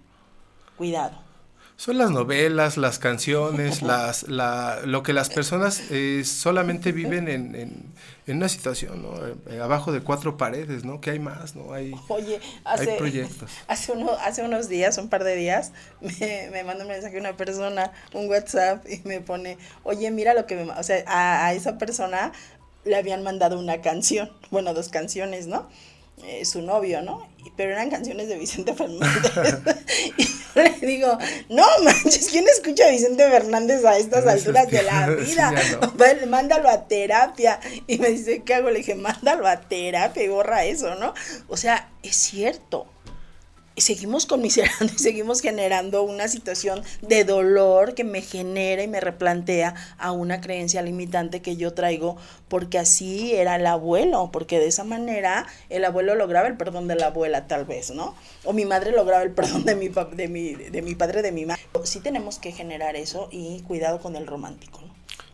[0.77, 1.17] Cuidado.
[1.82, 7.56] Son las novelas, las canciones, las, la, lo que las personas eh, solamente viven en,
[7.56, 7.86] en,
[8.28, 9.15] en una situación, ¿no?
[9.50, 11.02] Eh, abajo de cuatro paredes, ¿no?
[11.02, 11.74] Que hay más, ¿no?
[11.74, 13.50] Hay, Oye, hace, hay proyectos.
[13.67, 17.36] Hace, uno, hace unos días, un par de días, me, me manda un mensaje una
[17.36, 20.65] persona, un WhatsApp, y me pone, oye, mira lo que me...
[20.65, 20.78] ma-".
[20.78, 22.32] O sea, a, a esa persona
[22.86, 25.67] le habían mandado una canción, bueno, dos canciones, ¿no?
[26.24, 27.28] Eh, su novio, ¿no?
[27.56, 29.32] Pero eran canciones de Vicente Fernández.
[30.17, 31.17] y yo le digo,
[31.49, 35.54] no manches, ¿quién escucha a Vicente Fernández a estas alturas de la vida?
[35.82, 36.25] no.
[36.27, 37.60] Mándalo a terapia.
[37.88, 38.69] Y me dice, ¿qué hago?
[38.69, 41.13] Le dije, mándalo a terapia y borra eso, ¿no?
[41.47, 42.88] O sea, es cierto.
[43.78, 49.76] Seguimos conmiserando y seguimos generando una situación de dolor que me genera y me replantea
[49.98, 52.18] a una creencia limitante que yo traigo
[52.50, 56.96] porque así era el abuelo, porque de esa manera el abuelo lograba el perdón de
[56.96, 58.14] la abuela tal vez, ¿no?
[58.44, 61.46] O mi madre lograba el perdón de mi, de mi, de mi padre, de mi
[61.46, 61.62] madre.
[61.86, 64.90] Sí tenemos que generar eso y cuidado con el romántico.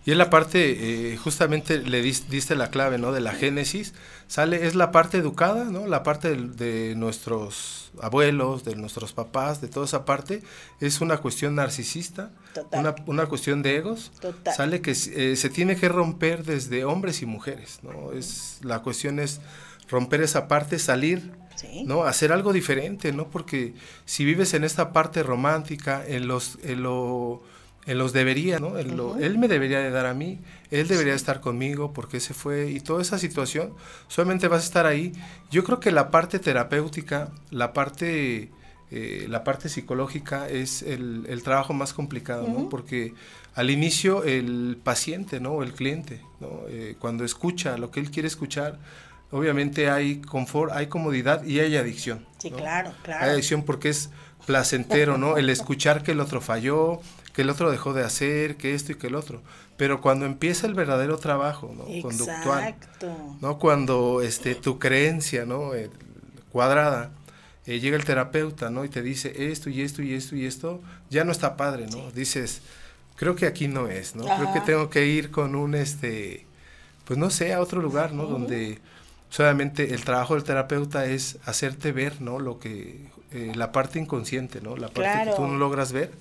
[0.08, 3.12] Y es la parte, eh, justamente le dis- diste la clave, ¿no?
[3.12, 3.94] De la génesis,
[4.28, 5.86] sale, es la parte educada, ¿no?
[5.86, 10.44] La parte de, nuestros abuelos, de nuestros papás, de toda esa parte,
[10.80, 12.32] es una cuestión narcisista,
[12.72, 14.56] una, una cuestión de egos, Total.
[14.56, 18.14] sale que eh, se tiene que romper desde hombres y mujeres, ¿no?
[18.14, 19.42] Es, la cuestión es
[19.90, 21.84] romper esa parte, salir, Sí.
[21.86, 22.04] ¿no?
[22.04, 23.30] Hacer algo diferente, ¿no?
[23.32, 23.74] Porque
[24.06, 27.42] si vives en esta parte romántica, en los, en lo,
[27.88, 28.80] en los debería, ¿no?
[28.84, 30.40] Lo- él me debería de dar a mí,
[30.72, 33.74] él debería estar conmigo porque se fue y toda esa situación,
[34.08, 35.14] solamente vas a estar ahí.
[35.50, 38.52] Yo creo que la parte terapéutica, la parte,
[38.92, 42.70] eh, la parte psicológica es el, el trabajo más complicado, ¿no?
[42.70, 43.14] Porque
[43.56, 45.64] al inicio el paciente, ¿no?
[45.64, 46.62] El cliente, ¿no?
[46.68, 48.80] Eh, cuando escucha lo que él quiere escuchar,
[49.32, 52.26] obviamente hay confort, hay comodidad y hay adicción.
[52.38, 52.58] Sí, ¿no?
[52.58, 53.26] claro, claro.
[53.26, 54.10] Hay adicción porque es
[54.46, 55.38] placentero, ¿no?
[55.38, 57.02] El escuchar que el otro falló,
[57.38, 59.44] que el otro dejó de hacer, que esto y que el otro.
[59.78, 61.84] Pero cuando empieza el verdadero trabajo, ¿no?
[62.02, 62.76] Conductual.
[63.42, 63.60] ¿no?
[63.60, 65.76] Cuando este, tu creencia, ¿no?
[65.76, 65.92] Eh,
[66.52, 67.12] cuadrada,
[67.68, 68.86] eh, llega el terapeuta, ¿no?
[68.86, 72.10] Y te dice esto y esto y esto y esto, ya no está padre, ¿no?
[72.10, 72.64] Dices,
[73.18, 74.24] creo que aquí no es, ¿no?
[74.24, 76.48] Creo que tengo que ir con un, este,
[77.06, 78.26] pues no sé, a otro lugar, ¿no?
[78.26, 78.80] Donde
[79.30, 82.40] solamente el trabajo del terapeuta es hacerte ver, ¿no?
[82.40, 84.78] Lo que, eh, la parte inconsciente, ¿no?
[84.78, 85.32] La parte Claro.
[85.32, 86.12] que tú no logras ver,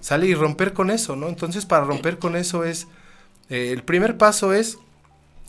[0.00, 1.28] sale y romper con eso, ¿no?
[1.28, 2.88] Entonces, para romper con eso es,
[3.48, 4.78] eh, el primer paso es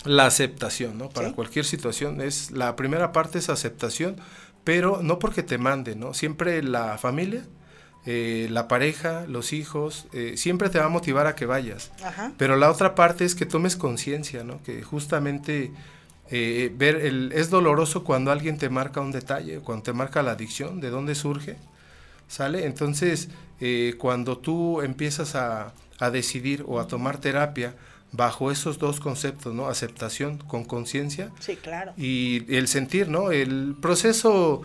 [0.05, 1.09] la aceptación, ¿no?
[1.09, 1.33] Para Sí.
[1.33, 4.15] cualquier situación es, la primera parte es aceptación,
[4.63, 6.13] pero no porque te mande, ¿no?
[6.13, 7.43] Siempre la familia,
[8.05, 11.91] eh, la pareja, los hijos, eh, siempre te va a motivar a que vayas.
[12.03, 12.31] Ajá.
[12.37, 14.61] Pero la otra parte es que tomes conciencia, ¿no?
[14.63, 15.71] Que justamente
[16.31, 20.31] eh, ver el, es doloroso cuando alguien te marca un detalle, cuando te marca la
[20.31, 21.57] adicción, de dónde surge,
[22.27, 22.65] ¿sale?
[22.65, 27.75] Entonces, eh, cuando tú empiezas a, a decidir o a tomar terapia
[28.13, 29.67] bajo esos dos conceptos, ¿no?
[29.67, 31.93] Aceptación con conciencia Sí, claro.
[31.97, 33.31] y el sentir, ¿no?
[33.31, 34.61] El proceso,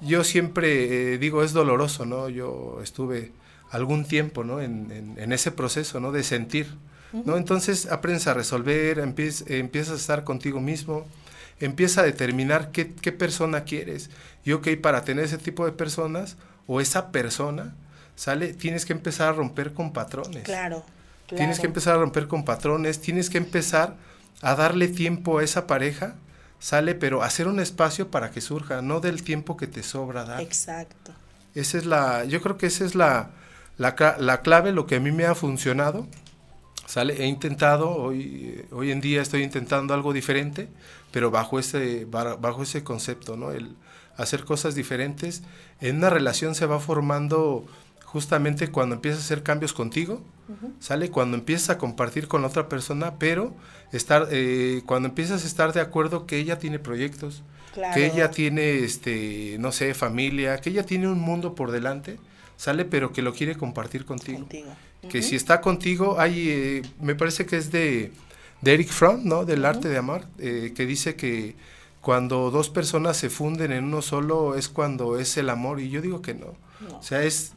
[0.00, 2.28] yo siempre eh, digo, es doloroso, ¿no?
[2.28, 3.32] Yo estuve
[3.70, 4.60] algún tiempo, ¿no?
[4.60, 6.10] En, en- en ese proceso, ¿no?
[6.10, 6.66] De sentir,
[7.12, 7.36] ¿no?
[7.36, 11.06] Entonces aprendes a resolver, empiez- eh, empiezas a estar contigo mismo,
[11.60, 14.10] empieza a determinar qué, qué persona quieres.
[14.44, 16.36] Y ok, para tener ese tipo de personas
[16.66, 17.74] o esa persona,
[18.16, 18.52] ¿sale?
[18.54, 20.42] Tienes que empezar a romper con patrones.
[20.44, 20.84] Claro.
[21.26, 21.36] claro.
[21.36, 23.96] Tienes que empezar a romper con patrones, tienes que empezar
[24.42, 26.14] a darle tiempo a esa pareja,
[26.60, 30.40] sale, pero hacer un espacio para que surja, no del tiempo que te sobra dar.
[30.40, 31.12] Exacto.
[31.54, 33.30] Esa es la, yo creo que esa es la,
[33.78, 36.06] La, la clave, lo que a mí me ha funcionado,
[36.88, 37.22] ¿sale?
[37.22, 40.68] He intentado, hoy, hoy en día estoy intentando algo diferente,
[41.12, 43.52] pero bajo ese, bajo ese concepto, ¿no?
[43.52, 43.76] El
[44.16, 45.42] hacer cosas diferentes.
[45.82, 47.66] En una relación se va formando
[48.04, 50.22] justamente cuando empiezas a hacer cambios contigo,
[50.80, 51.10] ¿sale?
[51.10, 53.54] Cuando empiezas a compartir con la otra persona, pero
[53.92, 57.42] estar, eh, cuando empiezas a estar de acuerdo que ella tiene proyectos,
[57.92, 62.18] que ella tiene, este, no sé, familia, que ella tiene un mundo por delante,
[62.56, 62.86] ¿sale?
[62.86, 64.46] Pero que lo quiere compartir contigo.
[65.10, 68.12] Que si está contigo, hay, eh, me parece que es de,
[68.64, 69.44] Eric Fromm, ¿no?
[69.44, 71.54] Del arte de amar, eh, que dice que
[72.00, 76.02] cuando dos personas se funden en uno solo es cuando es el amor, y yo
[76.02, 76.54] digo que no.
[76.98, 77.52] O sea, es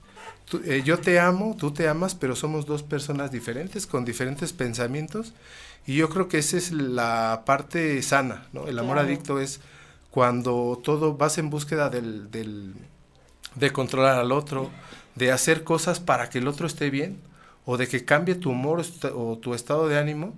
[0.66, 5.34] eh, yo te amo, tú te amas, pero somos dos personas diferentes, con diferentes pensamientos,
[5.88, 8.68] y yo creo que esa es la parte sana, ¿no?
[8.68, 9.62] El amor adicto es
[10.10, 12.74] cuando todo vas en búsqueda del, del,
[13.56, 14.70] de controlar al otro,
[15.16, 17.18] de hacer cosas para que el otro esté bien,
[17.66, 18.84] o de que cambie tu humor
[19.16, 20.34] o tu estado de ánimo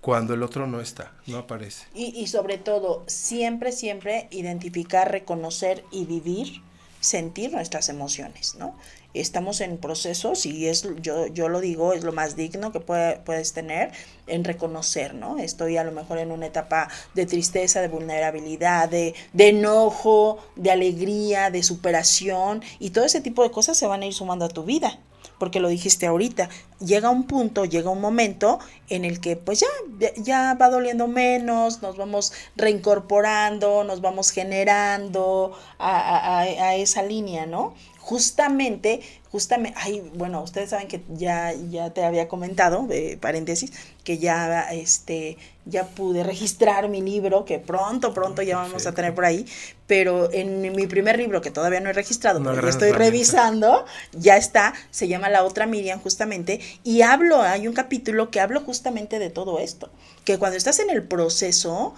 [0.00, 1.86] cuando el otro no está, no aparece.
[1.94, 6.62] Y, y sobre todo, siempre, siempre identificar, reconocer y vivir
[7.00, 8.74] sentir nuestras emociones, ¿no?
[9.14, 13.52] Estamos en procesos y es, yo, yo lo digo, es lo más digno que puedes
[13.52, 13.92] tener
[14.26, 15.38] en reconocer, ¿no?
[15.38, 20.70] Estoy a lo mejor en una etapa de tristeza, de vulnerabilidad, de, de enojo, de
[20.70, 24.48] alegría, de superación y todo ese tipo de cosas se van a ir sumando a
[24.48, 24.98] tu vida
[25.38, 26.48] porque lo dijiste ahorita,
[26.80, 28.58] llega un punto, llega un momento
[28.88, 35.56] en el que pues ya, ya va doliendo menos, nos vamos reincorporando, nos vamos generando
[35.78, 37.74] a, a esa línea, ¿no?
[38.06, 39.00] justamente,
[39.32, 43.72] justamente, ay, bueno, ustedes saben que ya, ya te había comentado, de paréntesis,
[44.04, 49.14] que ya, este, ya pude registrar mi libro, que pronto, pronto ya vamos a tener
[49.14, 49.44] por ahí,
[49.86, 54.72] pero en mi primer libro, que todavía no he registrado, pero estoy revisando, ya está,
[54.90, 59.28] se llama La otra Miriam justamente, y hablo, hay un capítulo que hablo justamente de
[59.28, 59.90] todo esto,
[60.24, 61.94] que cuando estás en el proceso,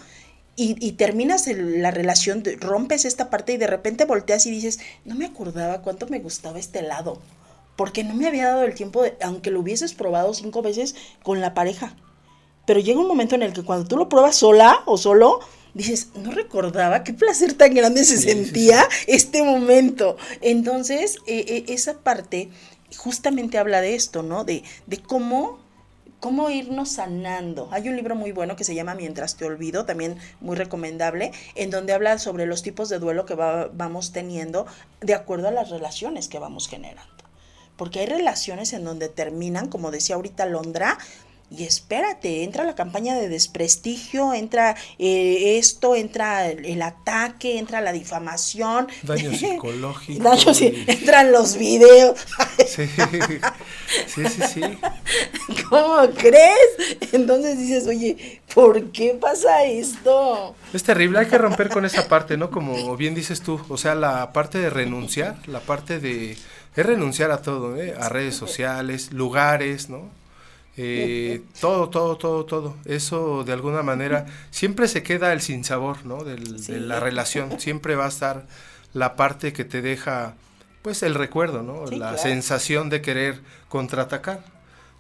[0.61, 5.27] y, terminas la relación, rompes esta parte y de repente volteas y dices, no me
[5.27, 7.23] acordaba cuánto me gustaba este helado,
[7.77, 11.41] porque no me había dado el tiempo, de, aunque lo hubieses probado cinco veces con
[11.41, 11.95] la pareja.
[12.69, 15.41] Pero llega un momento en el que cuando tú lo pruebas sola o solo,
[15.73, 20.19] dices, no recordaba qué placer tan grande se sentía este momento.
[20.43, 22.51] Entonces, e, e, esa parte
[22.99, 24.45] justamente habla de esto, ¿no?
[24.45, 25.61] De, de cómo
[26.21, 27.71] cómo irnos sanando.
[27.73, 31.71] Hay un libro muy bueno que se llama Mientras te olvido, también muy recomendable, en
[31.71, 34.67] donde habla sobre los tipos de duelo que vamos teniendo
[35.01, 37.25] de acuerdo a las relaciones que vamos generando.
[37.77, 40.99] Porque hay relaciones en donde terminan, como decía ahorita Londra,
[41.51, 47.93] y espérate, entra la campaña de desprestigio, entra eh, esto, entra el, ataque, entra la
[47.93, 48.89] difamación.
[49.03, 50.23] Daño psicológico.
[50.23, 50.53] Daño,
[50.87, 52.19] entran los videos.
[52.69, 52.87] Sí,
[54.07, 54.61] sí, sí, sí.
[55.71, 56.99] ¿Cómo crees?
[57.13, 60.55] Entonces dices, oye, ¿por qué pasa esto?
[60.75, 62.51] Es terrible, hay que romper con esa parte, ¿no?
[62.51, 66.37] Como bien dices tú, o sea, la parte de renunciar, la parte de...
[66.77, 67.95] Es renunciar a todo, ¿eh?
[67.99, 70.11] A redes sociales, lugares, ¿no?
[70.81, 72.77] Eh, todo, todo, todo, todo.
[72.85, 76.23] Eso de alguna manera siempre se queda el sinsabor, ¿no?
[76.23, 76.39] de
[76.81, 77.59] la relación.
[77.59, 78.47] Siempre va a estar
[78.95, 80.35] la parte que te deja,
[80.83, 81.85] pues, el recuerdo, ¿no?
[81.87, 84.45] la sensación de querer contraatacar.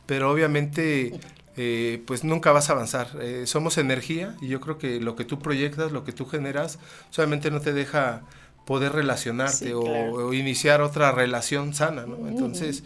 [0.07, 1.21] Pero obviamente,
[1.57, 3.11] eh, pues nunca vas a avanzar.
[3.21, 6.81] Eh, somos energía y yo creo que lo que tú proyectas, lo que tú generas,
[7.11, 8.23] solamente no te deja
[8.65, 12.29] poder relacionarte o, iniciar otra relación sana, ¿no?
[12.29, 12.83] Entonces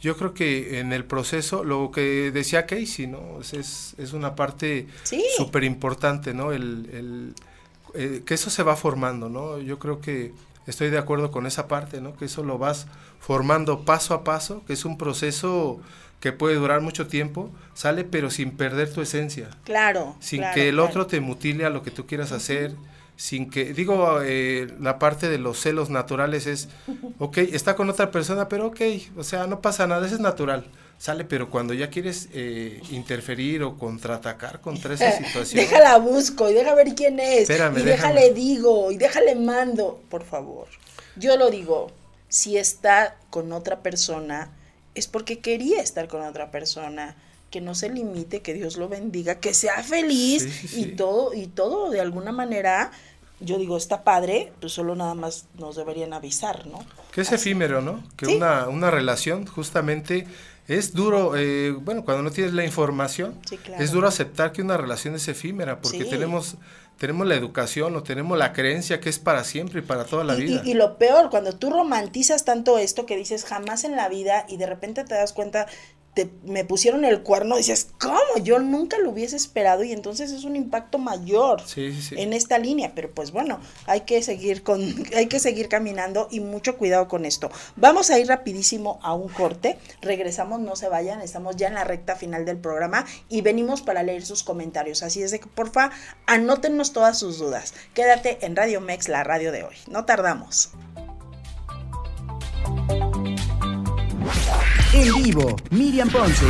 [0.00, 3.40] yo creo que en el proceso, lo que decía Casey, ¿no?
[3.40, 4.86] Es, es una parte
[5.36, 6.52] súper importante, ¿no?
[6.52, 7.34] El, el
[7.94, 9.58] eh, que eso se va formando, ¿no?
[9.58, 10.32] Yo creo que
[10.66, 12.16] estoy de acuerdo con esa parte, ¿no?
[12.16, 12.86] Que eso lo vas
[13.18, 15.80] formando paso a paso, que es un proceso
[16.20, 19.50] que puede durar mucho tiempo, sale pero sin perder tu esencia.
[19.64, 20.16] Claro.
[20.20, 22.74] Sin que el otro te mutile a lo que tú quieras hacer
[23.18, 26.68] sin que, digo, eh, la parte de los celos naturales es,
[27.18, 28.80] ok, está con otra persona, pero ok,
[29.16, 30.64] o sea, no pasa nada, eso es natural,
[30.98, 35.60] sale, pero cuando ya quieres eh, interferir o contraatacar contra esa situación.
[35.60, 40.68] déjala busco y deja ver quién es, y déjale digo, y déjale mando, por favor.
[41.16, 41.90] Yo lo digo,
[42.28, 44.52] si está con otra persona,
[44.94, 47.16] es porque quería estar con otra persona
[47.50, 51.90] que no se limite, que Dios lo bendiga, que sea feliz y todo, y todo
[51.90, 52.90] de alguna manera,
[53.40, 56.84] yo digo, está padre, pues solo nada más nos deberían avisar, ¿no?
[57.12, 58.02] Que es efímero, ¿no?
[58.16, 60.26] Que una, una relación justamente
[60.66, 63.38] es duro, eh, bueno, cuando no tienes la información,
[63.78, 66.56] es duro aceptar que una relación es efímera, porque tenemos
[66.98, 70.34] tenemos la educación o tenemos la creencia que es para siempre y para toda la
[70.34, 70.62] vida.
[70.64, 74.44] Y, y, lo peor, cuando tú romantizas tanto esto que dices jamás en la vida
[74.48, 75.68] y de repente te das cuenta
[76.44, 78.42] me pusieron el cuerno, dices, ¿cómo?
[78.42, 83.10] Yo nunca lo hubiese esperado y entonces es un impacto mayor en esta línea, pero
[83.10, 84.80] pues bueno, hay que seguir con,
[85.16, 87.50] hay que seguir caminando y mucho cuidado con esto.
[87.76, 91.84] Vamos a ir rapidísimo a un corte, regresamos, no se vayan, estamos ya en la
[91.84, 95.90] recta final del programa y venimos para leer sus comentarios, así es de que porfa,
[96.26, 97.74] anótenos todas sus dudas.
[97.94, 100.70] Quédate en Radio Mex, la radio de hoy, no tardamos.
[104.94, 106.46] En vivo, Miriam Ponce.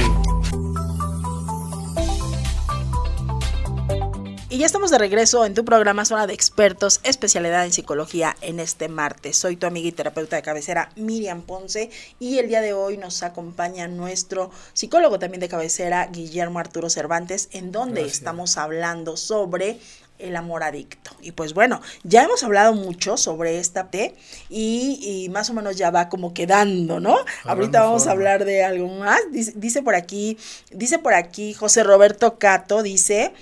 [4.49, 8.61] Y ya estamos de regreso en tu programa Zona de Expertos, especialidad en psicología en
[8.61, 9.37] este martes.
[9.37, 13.25] Soy tu amiga y terapeuta de cabecera Miriam Ponce y el día de hoy nos
[13.25, 19.81] acompaña nuestro psicólogo también de cabecera Guillermo Arturo Cervantes, en donde estamos hablando sobre
[20.19, 21.11] el amor adicto.
[21.21, 24.15] Y pues bueno, ya hemos hablado mucho sobre esta T
[24.49, 27.19] y, más o menos ya va como quedando, ¿no?
[27.45, 29.21] Ahorita vamos a hablar de algo más.
[29.31, 30.39] Dice, dice, por aquí,
[30.71, 33.33] dice por aquí José Roberto Cato, dice,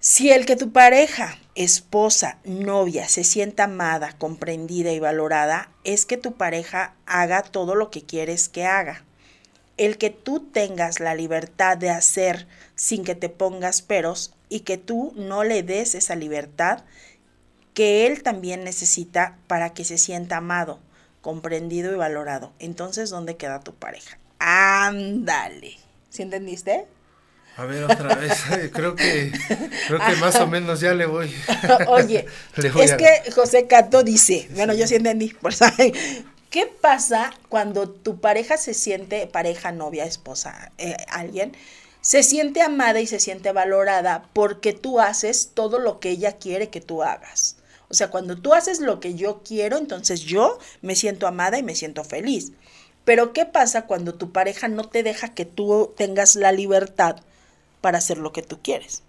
[0.00, 6.16] si el que tu pareja, esposa, novia se sienta amada, comprendida y valorada, es que
[6.16, 9.04] tu pareja haga todo lo que quieres que haga.
[9.82, 14.78] El que tú tengas la libertad de hacer sin que te pongas peros y que
[14.78, 16.84] tú no le des esa libertad
[17.74, 20.78] que él también necesita para que se sienta amado,
[21.20, 22.52] comprendido y valorado.
[22.60, 24.18] Entonces, ¿dónde queda tu pareja?
[24.38, 25.76] Ándale.
[26.10, 26.86] ¿Sí entendiste?
[27.56, 28.32] A ver, otra vez.
[28.72, 29.32] creo que,
[29.88, 31.34] creo que más o menos ya le voy.
[31.88, 32.26] Oye,
[32.56, 35.52] es que José Cato dice, bueno, yo sí entendí, por
[36.52, 41.56] ¿qué pasa cuando tu pareja se siente pareja, novia, esposa, eh, alguien?
[42.02, 46.68] se siente amada y se siente valorada porque tú haces todo lo que ella quiere
[46.68, 47.56] que tú hagas.
[47.88, 51.62] O sea, cuando tú haces lo que yo quiero, entonces yo me siento amada y
[51.62, 52.52] me siento feliz.
[53.04, 57.16] Pero ¿qué pasa cuando tu pareja no te deja que tú tengas la libertad
[57.80, 59.04] para hacer lo que tú quieres?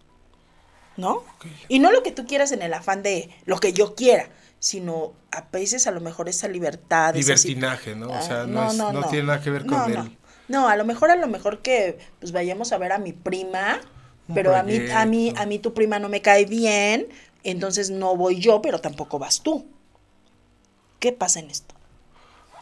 [0.95, 1.23] ¿No?
[1.67, 4.29] Y no lo que tú quieras en el afán de lo que yo quiera,
[4.63, 7.13] sino a veces a lo mejor esa libertad.
[7.13, 8.07] Libertinaje, ¿no?
[8.07, 10.17] O sea, ah, no, no, tiene nada que ver con él.
[10.47, 13.81] No, a lo mejor, a lo mejor que pues vayamos a ver a mi prima,
[14.33, 17.09] pero a mí, a mí, a mí tu prima no me cae bien,
[17.43, 19.67] entonces no voy yo, pero tampoco vas tú.
[20.99, 21.75] ¿Qué pasa en esto?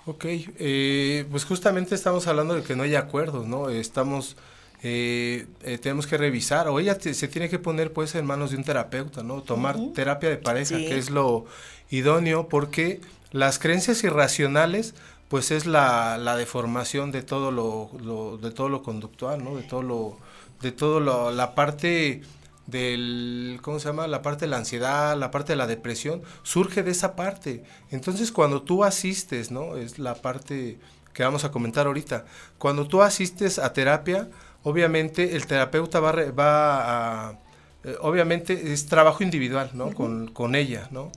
[0.07, 3.69] Ok, eh, pues justamente estamos hablando de que no hay acuerdos, ¿no?
[3.69, 4.37] Estamos,
[4.81, 8.57] eh, eh, tenemos que revisar, o ella se tiene que poner pues en manos de
[8.57, 9.43] un terapeuta, ¿no?
[9.43, 11.45] Tomar terapia de pareja, que es lo
[11.91, 14.95] idóneo, porque las creencias irracionales
[15.29, 19.55] pues es la, la deformación de todo lo, de todo lo conductual, ¿no?
[19.55, 20.17] De todo lo,
[20.61, 22.21] de todo lo, la parte
[22.67, 24.07] del, ¿cómo se llama?
[24.07, 27.63] La parte de la ansiedad, la parte de la depresión, surge de esa parte.
[27.91, 29.77] Entonces, cuando tú asistes, ¿no?
[29.77, 30.79] Es la parte
[31.13, 32.25] que vamos a comentar ahorita.
[32.57, 34.29] Cuando tú asistes a terapia,
[34.63, 37.39] obviamente el terapeuta va, va a,
[37.83, 39.91] eh, obviamente es trabajo individual, ¿no?
[39.91, 41.11] con, con, ella, ¿no?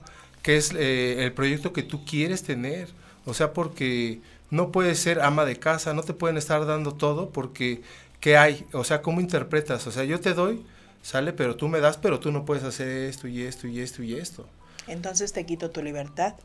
[0.45, 2.87] Que es eh, el proyecto que tú quieres tener
[3.25, 4.21] o sea, porque
[4.51, 7.81] no puedes ser ama de casa, no te pueden estar dando todo porque
[8.19, 8.65] ¿qué hay?
[8.71, 9.85] O sea, ¿cómo interpretas?
[9.87, 10.63] O sea, yo te doy,
[11.01, 14.03] sale, pero tú me das, pero tú no puedes hacer esto y esto y esto
[14.03, 14.47] y esto.
[14.87, 16.35] Entonces te quito tu libertad.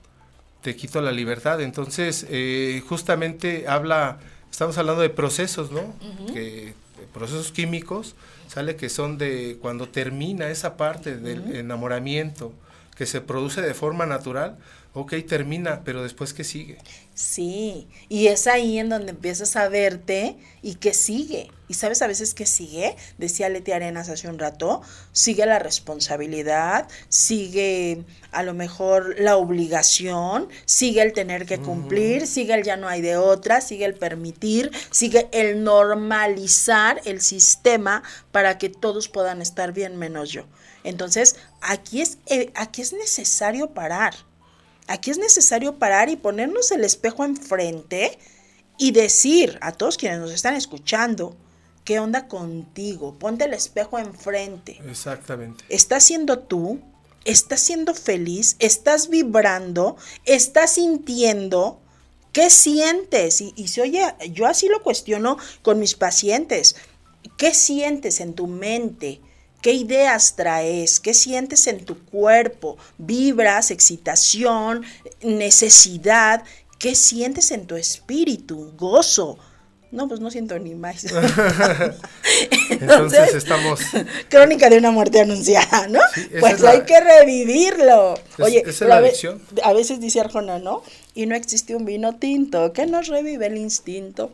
[0.63, 1.61] Te quito la libertad.
[1.61, 4.19] Entonces, eh, justamente habla,
[4.51, 5.95] estamos hablando de procesos, ¿no?
[6.33, 6.75] que,
[7.13, 8.15] procesos químicos,
[8.47, 12.53] sale que son de cuando termina esa parte del enamoramiento
[13.01, 14.59] que se produce de forma natural,
[14.93, 16.77] ok, termina, pero después ¿qué sigue?
[17.15, 21.51] Sí, y es ahí en donde empiezas a verte y qué sigue.
[21.67, 24.83] Y sabes a veces qué sigue, decía Leti Arenas hace un rato,
[25.13, 32.53] sigue la responsabilidad, sigue a lo mejor la obligación, sigue el tener que cumplir, sigue
[32.53, 38.59] el ya no hay de otra, sigue el permitir, sigue el normalizar el sistema para
[38.59, 40.45] que todos puedan estar bien menos yo.
[40.85, 44.15] Entonces, aquí es, eh, aquí es necesario parar
[44.91, 48.19] Aquí es necesario parar y ponernos el espejo enfrente
[48.77, 51.37] y decir a todos quienes nos están escuchando,
[51.85, 53.17] ¿qué onda contigo?
[53.17, 54.81] Ponte el espejo enfrente.
[54.89, 55.63] Exactamente.
[55.69, 56.81] ¿Estás siendo tú?
[57.25, 58.57] ¿Estás siendo feliz?
[58.59, 59.97] ¿Estás vibrando?
[60.25, 61.81] ¿Estás sintiendo?
[62.33, 63.41] ¿Qué sientes?
[63.43, 64.03] Y, y se oye,
[64.33, 66.75] yo así lo cuestiono con mis pacientes.
[67.37, 69.21] ¿Qué sientes en tu mente?
[69.63, 71.01] ¿Qué ideas traes?
[71.01, 72.79] ¿Qué sientes en tu cuerpo?
[72.99, 74.85] ¿Vibras, excitación,
[75.23, 76.45] necesidad?
[76.79, 78.73] ¿Qué sientes en tu espíritu?
[78.77, 79.39] Gozo.
[79.93, 81.05] No, pues no siento ni más.
[82.71, 83.81] Entonces, estamos.
[84.29, 85.99] Crónica de una muerte anunciada, ¿no?
[86.39, 88.15] pues hay que revivirlo.
[88.39, 89.43] Oye, esa es la adicción.
[89.65, 90.85] A, veces dice Arjona, ¿no?
[91.15, 94.33] Y no existe un vino tinto que nos revive el instinto.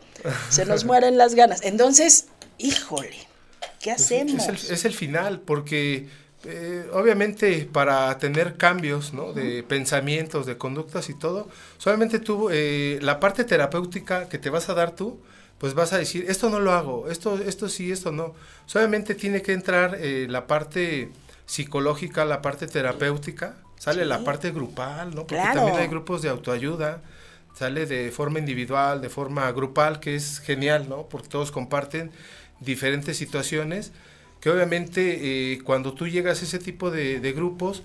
[0.50, 1.62] Se nos mueren las ganas.
[1.62, 2.26] Entonces,
[2.58, 3.16] híjole,
[3.87, 4.49] ¿qué hacemos?
[4.49, 6.09] Es el, final, porque
[6.45, 9.32] eh, obviamente para tener cambios ¿no?
[9.32, 14.68] de pensamientos, de conductas y todo, solamente tú, eh, la parte terapéutica que te vas
[14.70, 15.20] a dar tú,
[15.59, 18.34] pues vas a decir, esto no lo hago, esto, esto sí, esto no.
[18.66, 21.12] Solamente tiene que entrar eh, la parte
[21.47, 25.28] psicológica, la parte terapéutica, sale la parte grupal, ¿no?
[25.28, 27.03] Porque también hay grupos de autoayuda,
[27.55, 31.09] sale de forma individual, de forma grupal, que es genial, ¿no?
[31.09, 32.11] Porque todos comparten
[32.61, 33.92] diferentes situaciones,
[34.40, 37.82] que obviamente eh, cuando tú llegas a ese tipo de, grupos,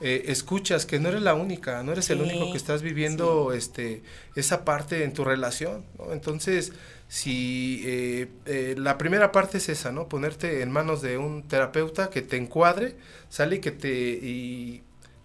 [0.00, 4.02] eh, escuchas que no eres la única, no eres el único que estás viviendo este,
[4.34, 6.12] esa parte en tu relación, ¿no?
[6.12, 6.72] Entonces,
[7.10, 10.08] si eh, eh, la primera parte es esa, ¿no?
[10.08, 12.94] Ponerte en manos de un terapeuta que te encuadre,
[13.28, 14.82] sale y que te y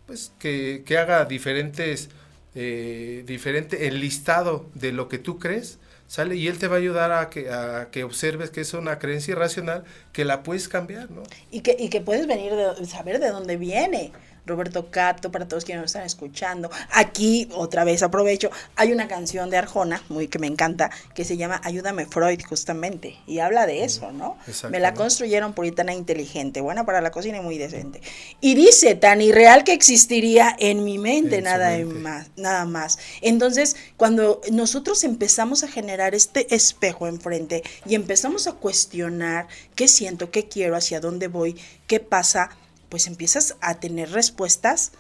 [0.08, 2.10] pues que, que haga diferentes
[2.56, 5.78] eh, diferente el listado de lo que tú crees,
[6.08, 9.00] sale y él te va a ayudar a que, a que observes que es una
[9.00, 11.24] creencia irracional que la puedes cambiar, ¿no?
[11.52, 14.12] Y que, y que puedes venir de saber de dónde viene.
[14.46, 16.70] Roberto Cato, para todos quienes nos están escuchando.
[16.92, 21.38] Aquí, otra vez aprovecho, hay una canción de Arjona, muy que me encanta, que se
[21.38, 24.38] llama Ayúdame Freud, justamente, y habla de eso, ¿no?
[24.70, 28.02] Me la construyeron puritana inteligente, buena para la cocina y muy decente.
[28.42, 33.00] Y dice, tan irreal que existiría en mi mente, nada, Más, nada más.
[33.22, 40.32] Entonces, cuando nosotros empezamos a generar este espejo enfrente y empezamos a cuestionar qué siento,
[40.32, 41.56] qué quiero, hacia dónde voy,
[41.88, 42.50] qué pasa,
[42.90, 44.92] pues empiezas a tener respuestas,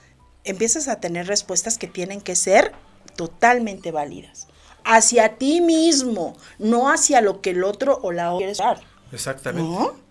[0.44, 2.74] empiezas a tener respuestas que tienen que ser
[3.16, 4.48] totalmente válidas.
[4.84, 8.82] Hacia ti mismo, no hacia lo que el otro o la otra quiere dar.
[9.12, 9.70] Exactamente.
[9.70, 10.06] ¿No?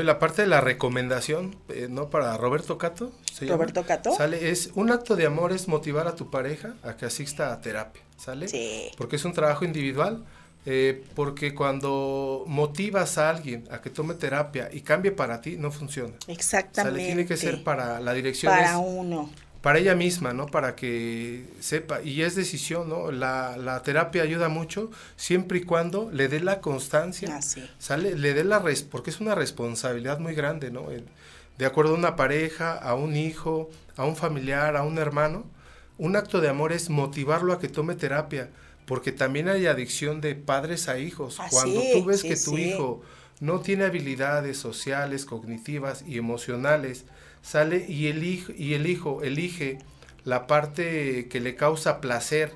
[0.00, 2.10] Y la parte de la recomendación, eh, ¿no?
[2.10, 3.12] Para Roberto Cato.
[3.42, 4.14] Roberto Cato.
[4.16, 7.60] Sale, es un acto de amor es motivar a tu pareja a que asista a
[7.60, 8.48] terapia, ¿sale?
[8.48, 8.90] Sí.
[8.96, 10.24] Porque es un trabajo individual
[10.66, 15.70] eh, porque cuando motivas a alguien a que tome terapia y cambie para ti, no
[15.70, 16.14] funciona.
[16.26, 17.04] Exactamente.
[17.04, 18.52] tiene que ser para la dirección.
[18.52, 19.30] Para uno.
[19.60, 20.46] Para ella misma, ¿no?
[20.46, 22.02] Para que sepa.
[22.02, 23.10] Y es decisión, ¿no?
[23.10, 27.38] La, la terapia ayuda mucho siempre y cuando le dé la constancia.
[27.38, 27.40] Ah,
[27.78, 28.58] Sale, le dé la...
[28.58, 30.88] Res porque es una responsabilidad muy grande, ¿no?
[31.56, 35.44] de acuerdo a una pareja, a un hijo, a un familiar, a un hermano.
[35.98, 38.50] Un acto de amor es motivarlo a que tome terapia
[38.86, 41.38] porque también hay adicción de padres a hijos.
[41.40, 43.02] Ah, Cuando tú ves que tu hijo
[43.40, 47.04] no tiene habilidades sociales, cognitivas y emocionales,
[47.42, 49.78] sale y el, hijo, y el hijo elige
[50.24, 52.52] la parte que le causa placer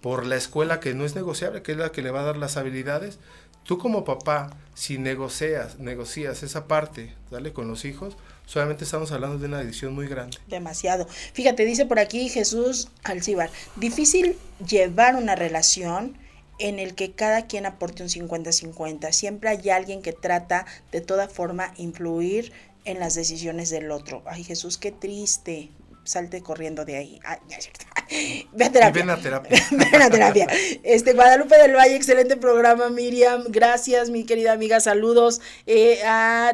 [0.00, 2.36] por la escuela que no es negociable, que es la que le va a dar
[2.36, 3.20] las habilidades,
[3.64, 7.52] tú como papá, si negocias, negocias esa parte, ¿sale?
[7.52, 8.16] Con los hijos,
[8.46, 10.38] solamente estamos hablando de una adicción muy grande.
[10.48, 11.06] Demasiado.
[11.32, 14.36] Fíjate, dice por aquí Jesús Alcibar, difícil
[14.66, 16.16] llevar una relación
[16.58, 19.12] en el que cada quien aporte un 50-50.
[19.12, 22.52] Siempre hay alguien que trata de toda forma influir
[22.84, 24.22] en las decisiones del otro.
[24.26, 25.70] Ay, Jesús, qué triste.
[26.04, 27.20] Salte corriendo de ahí.
[27.24, 27.86] Ay, ya es cierto.
[28.52, 29.02] Ve a terapia.
[29.02, 29.58] ven a terapia.
[29.70, 30.46] ven a terapia.
[30.82, 33.44] Este, Guadalupe del Valle, excelente programa, Miriam.
[33.48, 34.80] Gracias, mi querida amiga.
[34.80, 35.40] Saludos.
[35.66, 36.00] Eh,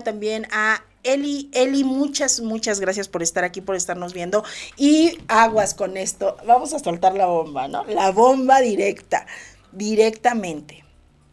[0.05, 4.45] también a Eli, Eli, muchas, muchas gracias por estar aquí, por estarnos viendo.
[4.77, 6.37] Y aguas con esto.
[6.47, 7.85] Vamos a soltar la bomba, ¿no?
[7.85, 9.27] La bomba directa,
[9.73, 10.85] directamente.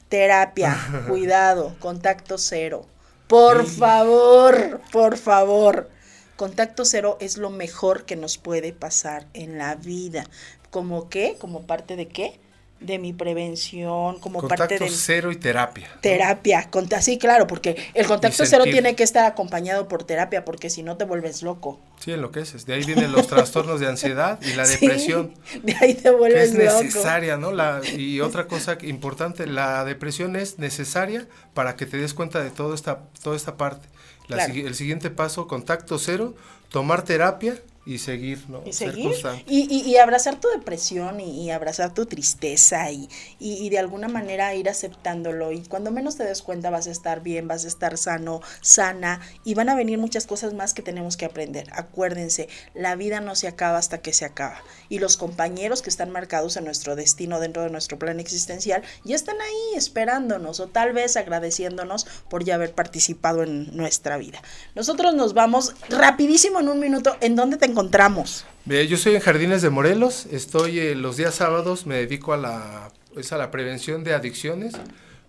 [0.07, 0.77] Terapia,
[1.09, 2.85] cuidado, contacto cero.
[3.27, 5.89] Por favor, por favor.
[6.37, 10.25] Contacto cero es lo mejor que nos puede pasar en la vida.
[10.69, 11.35] ¿Como qué?
[11.37, 12.39] ¿Como parte de qué?
[12.85, 14.89] De mi prevención, como parte de...
[14.89, 15.89] cero y terapia.
[16.01, 16.69] Terapia,
[17.01, 20.97] sí, claro, porque el contacto cero tiene que estar acompañado por terapia, porque si no
[20.97, 21.79] te vuelves loco.
[21.99, 22.65] Sí, enloqueces.
[22.65, 25.33] De ahí vienen los trastornos de ansiedad y la depresión.
[25.63, 27.51] de ahí te vuelves que es necesaria, ¿no?
[27.51, 32.51] La, y otra cosa importante, la depresión es necesaria para que te des cuenta de
[32.51, 33.87] toda esta, toda esta parte.
[34.29, 36.33] El siguiente paso, contacto cero,
[36.69, 37.55] tomar terapia
[37.85, 38.63] y seguir, ¿no?
[38.65, 39.11] Y seguir.
[39.47, 43.07] Y, abrazar tu depresión y, abrazar tu tristeza y,
[43.39, 45.51] y, de alguna manera ir aceptándolo.
[45.51, 49.21] Y cuando menos te des cuenta vas a estar bien, vas a estar sano, sana
[49.43, 51.67] y van a venir muchas cosas más que tenemos que aprender.
[51.73, 54.63] Acuérdense, la vida no se acaba hasta que se acaba.
[54.89, 59.15] Y los compañeros que están marcados en nuestro destino dentro de nuestro plan existencial ya
[59.15, 64.41] están ahí esperándonos o tal vez agradeciéndonos por ya haber participado en nuestra vida.
[64.73, 67.15] Nosotros nos vamos rapidísimo en un minuto.
[67.21, 68.45] ¿En dónde te encontramos?
[68.65, 72.89] yo soy en Jardines de Morelos, estoy eh, los días sábados, me dedico a la
[73.17, 74.73] es a la prevención de adicciones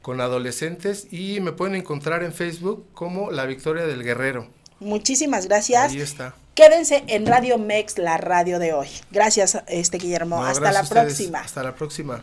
[0.02, 4.48] con adolescentes y me pueden encontrar en Facebook como La Victoria del Guerrero.
[4.78, 5.92] Muchísimas gracias.
[5.92, 6.34] Ahí está.
[6.54, 8.88] Quédense en Radio Mex, la radio de hoy.
[9.10, 10.44] Gracias, este Guillermo.
[10.44, 11.40] Hasta la próxima.
[11.40, 12.22] Hasta la próxima.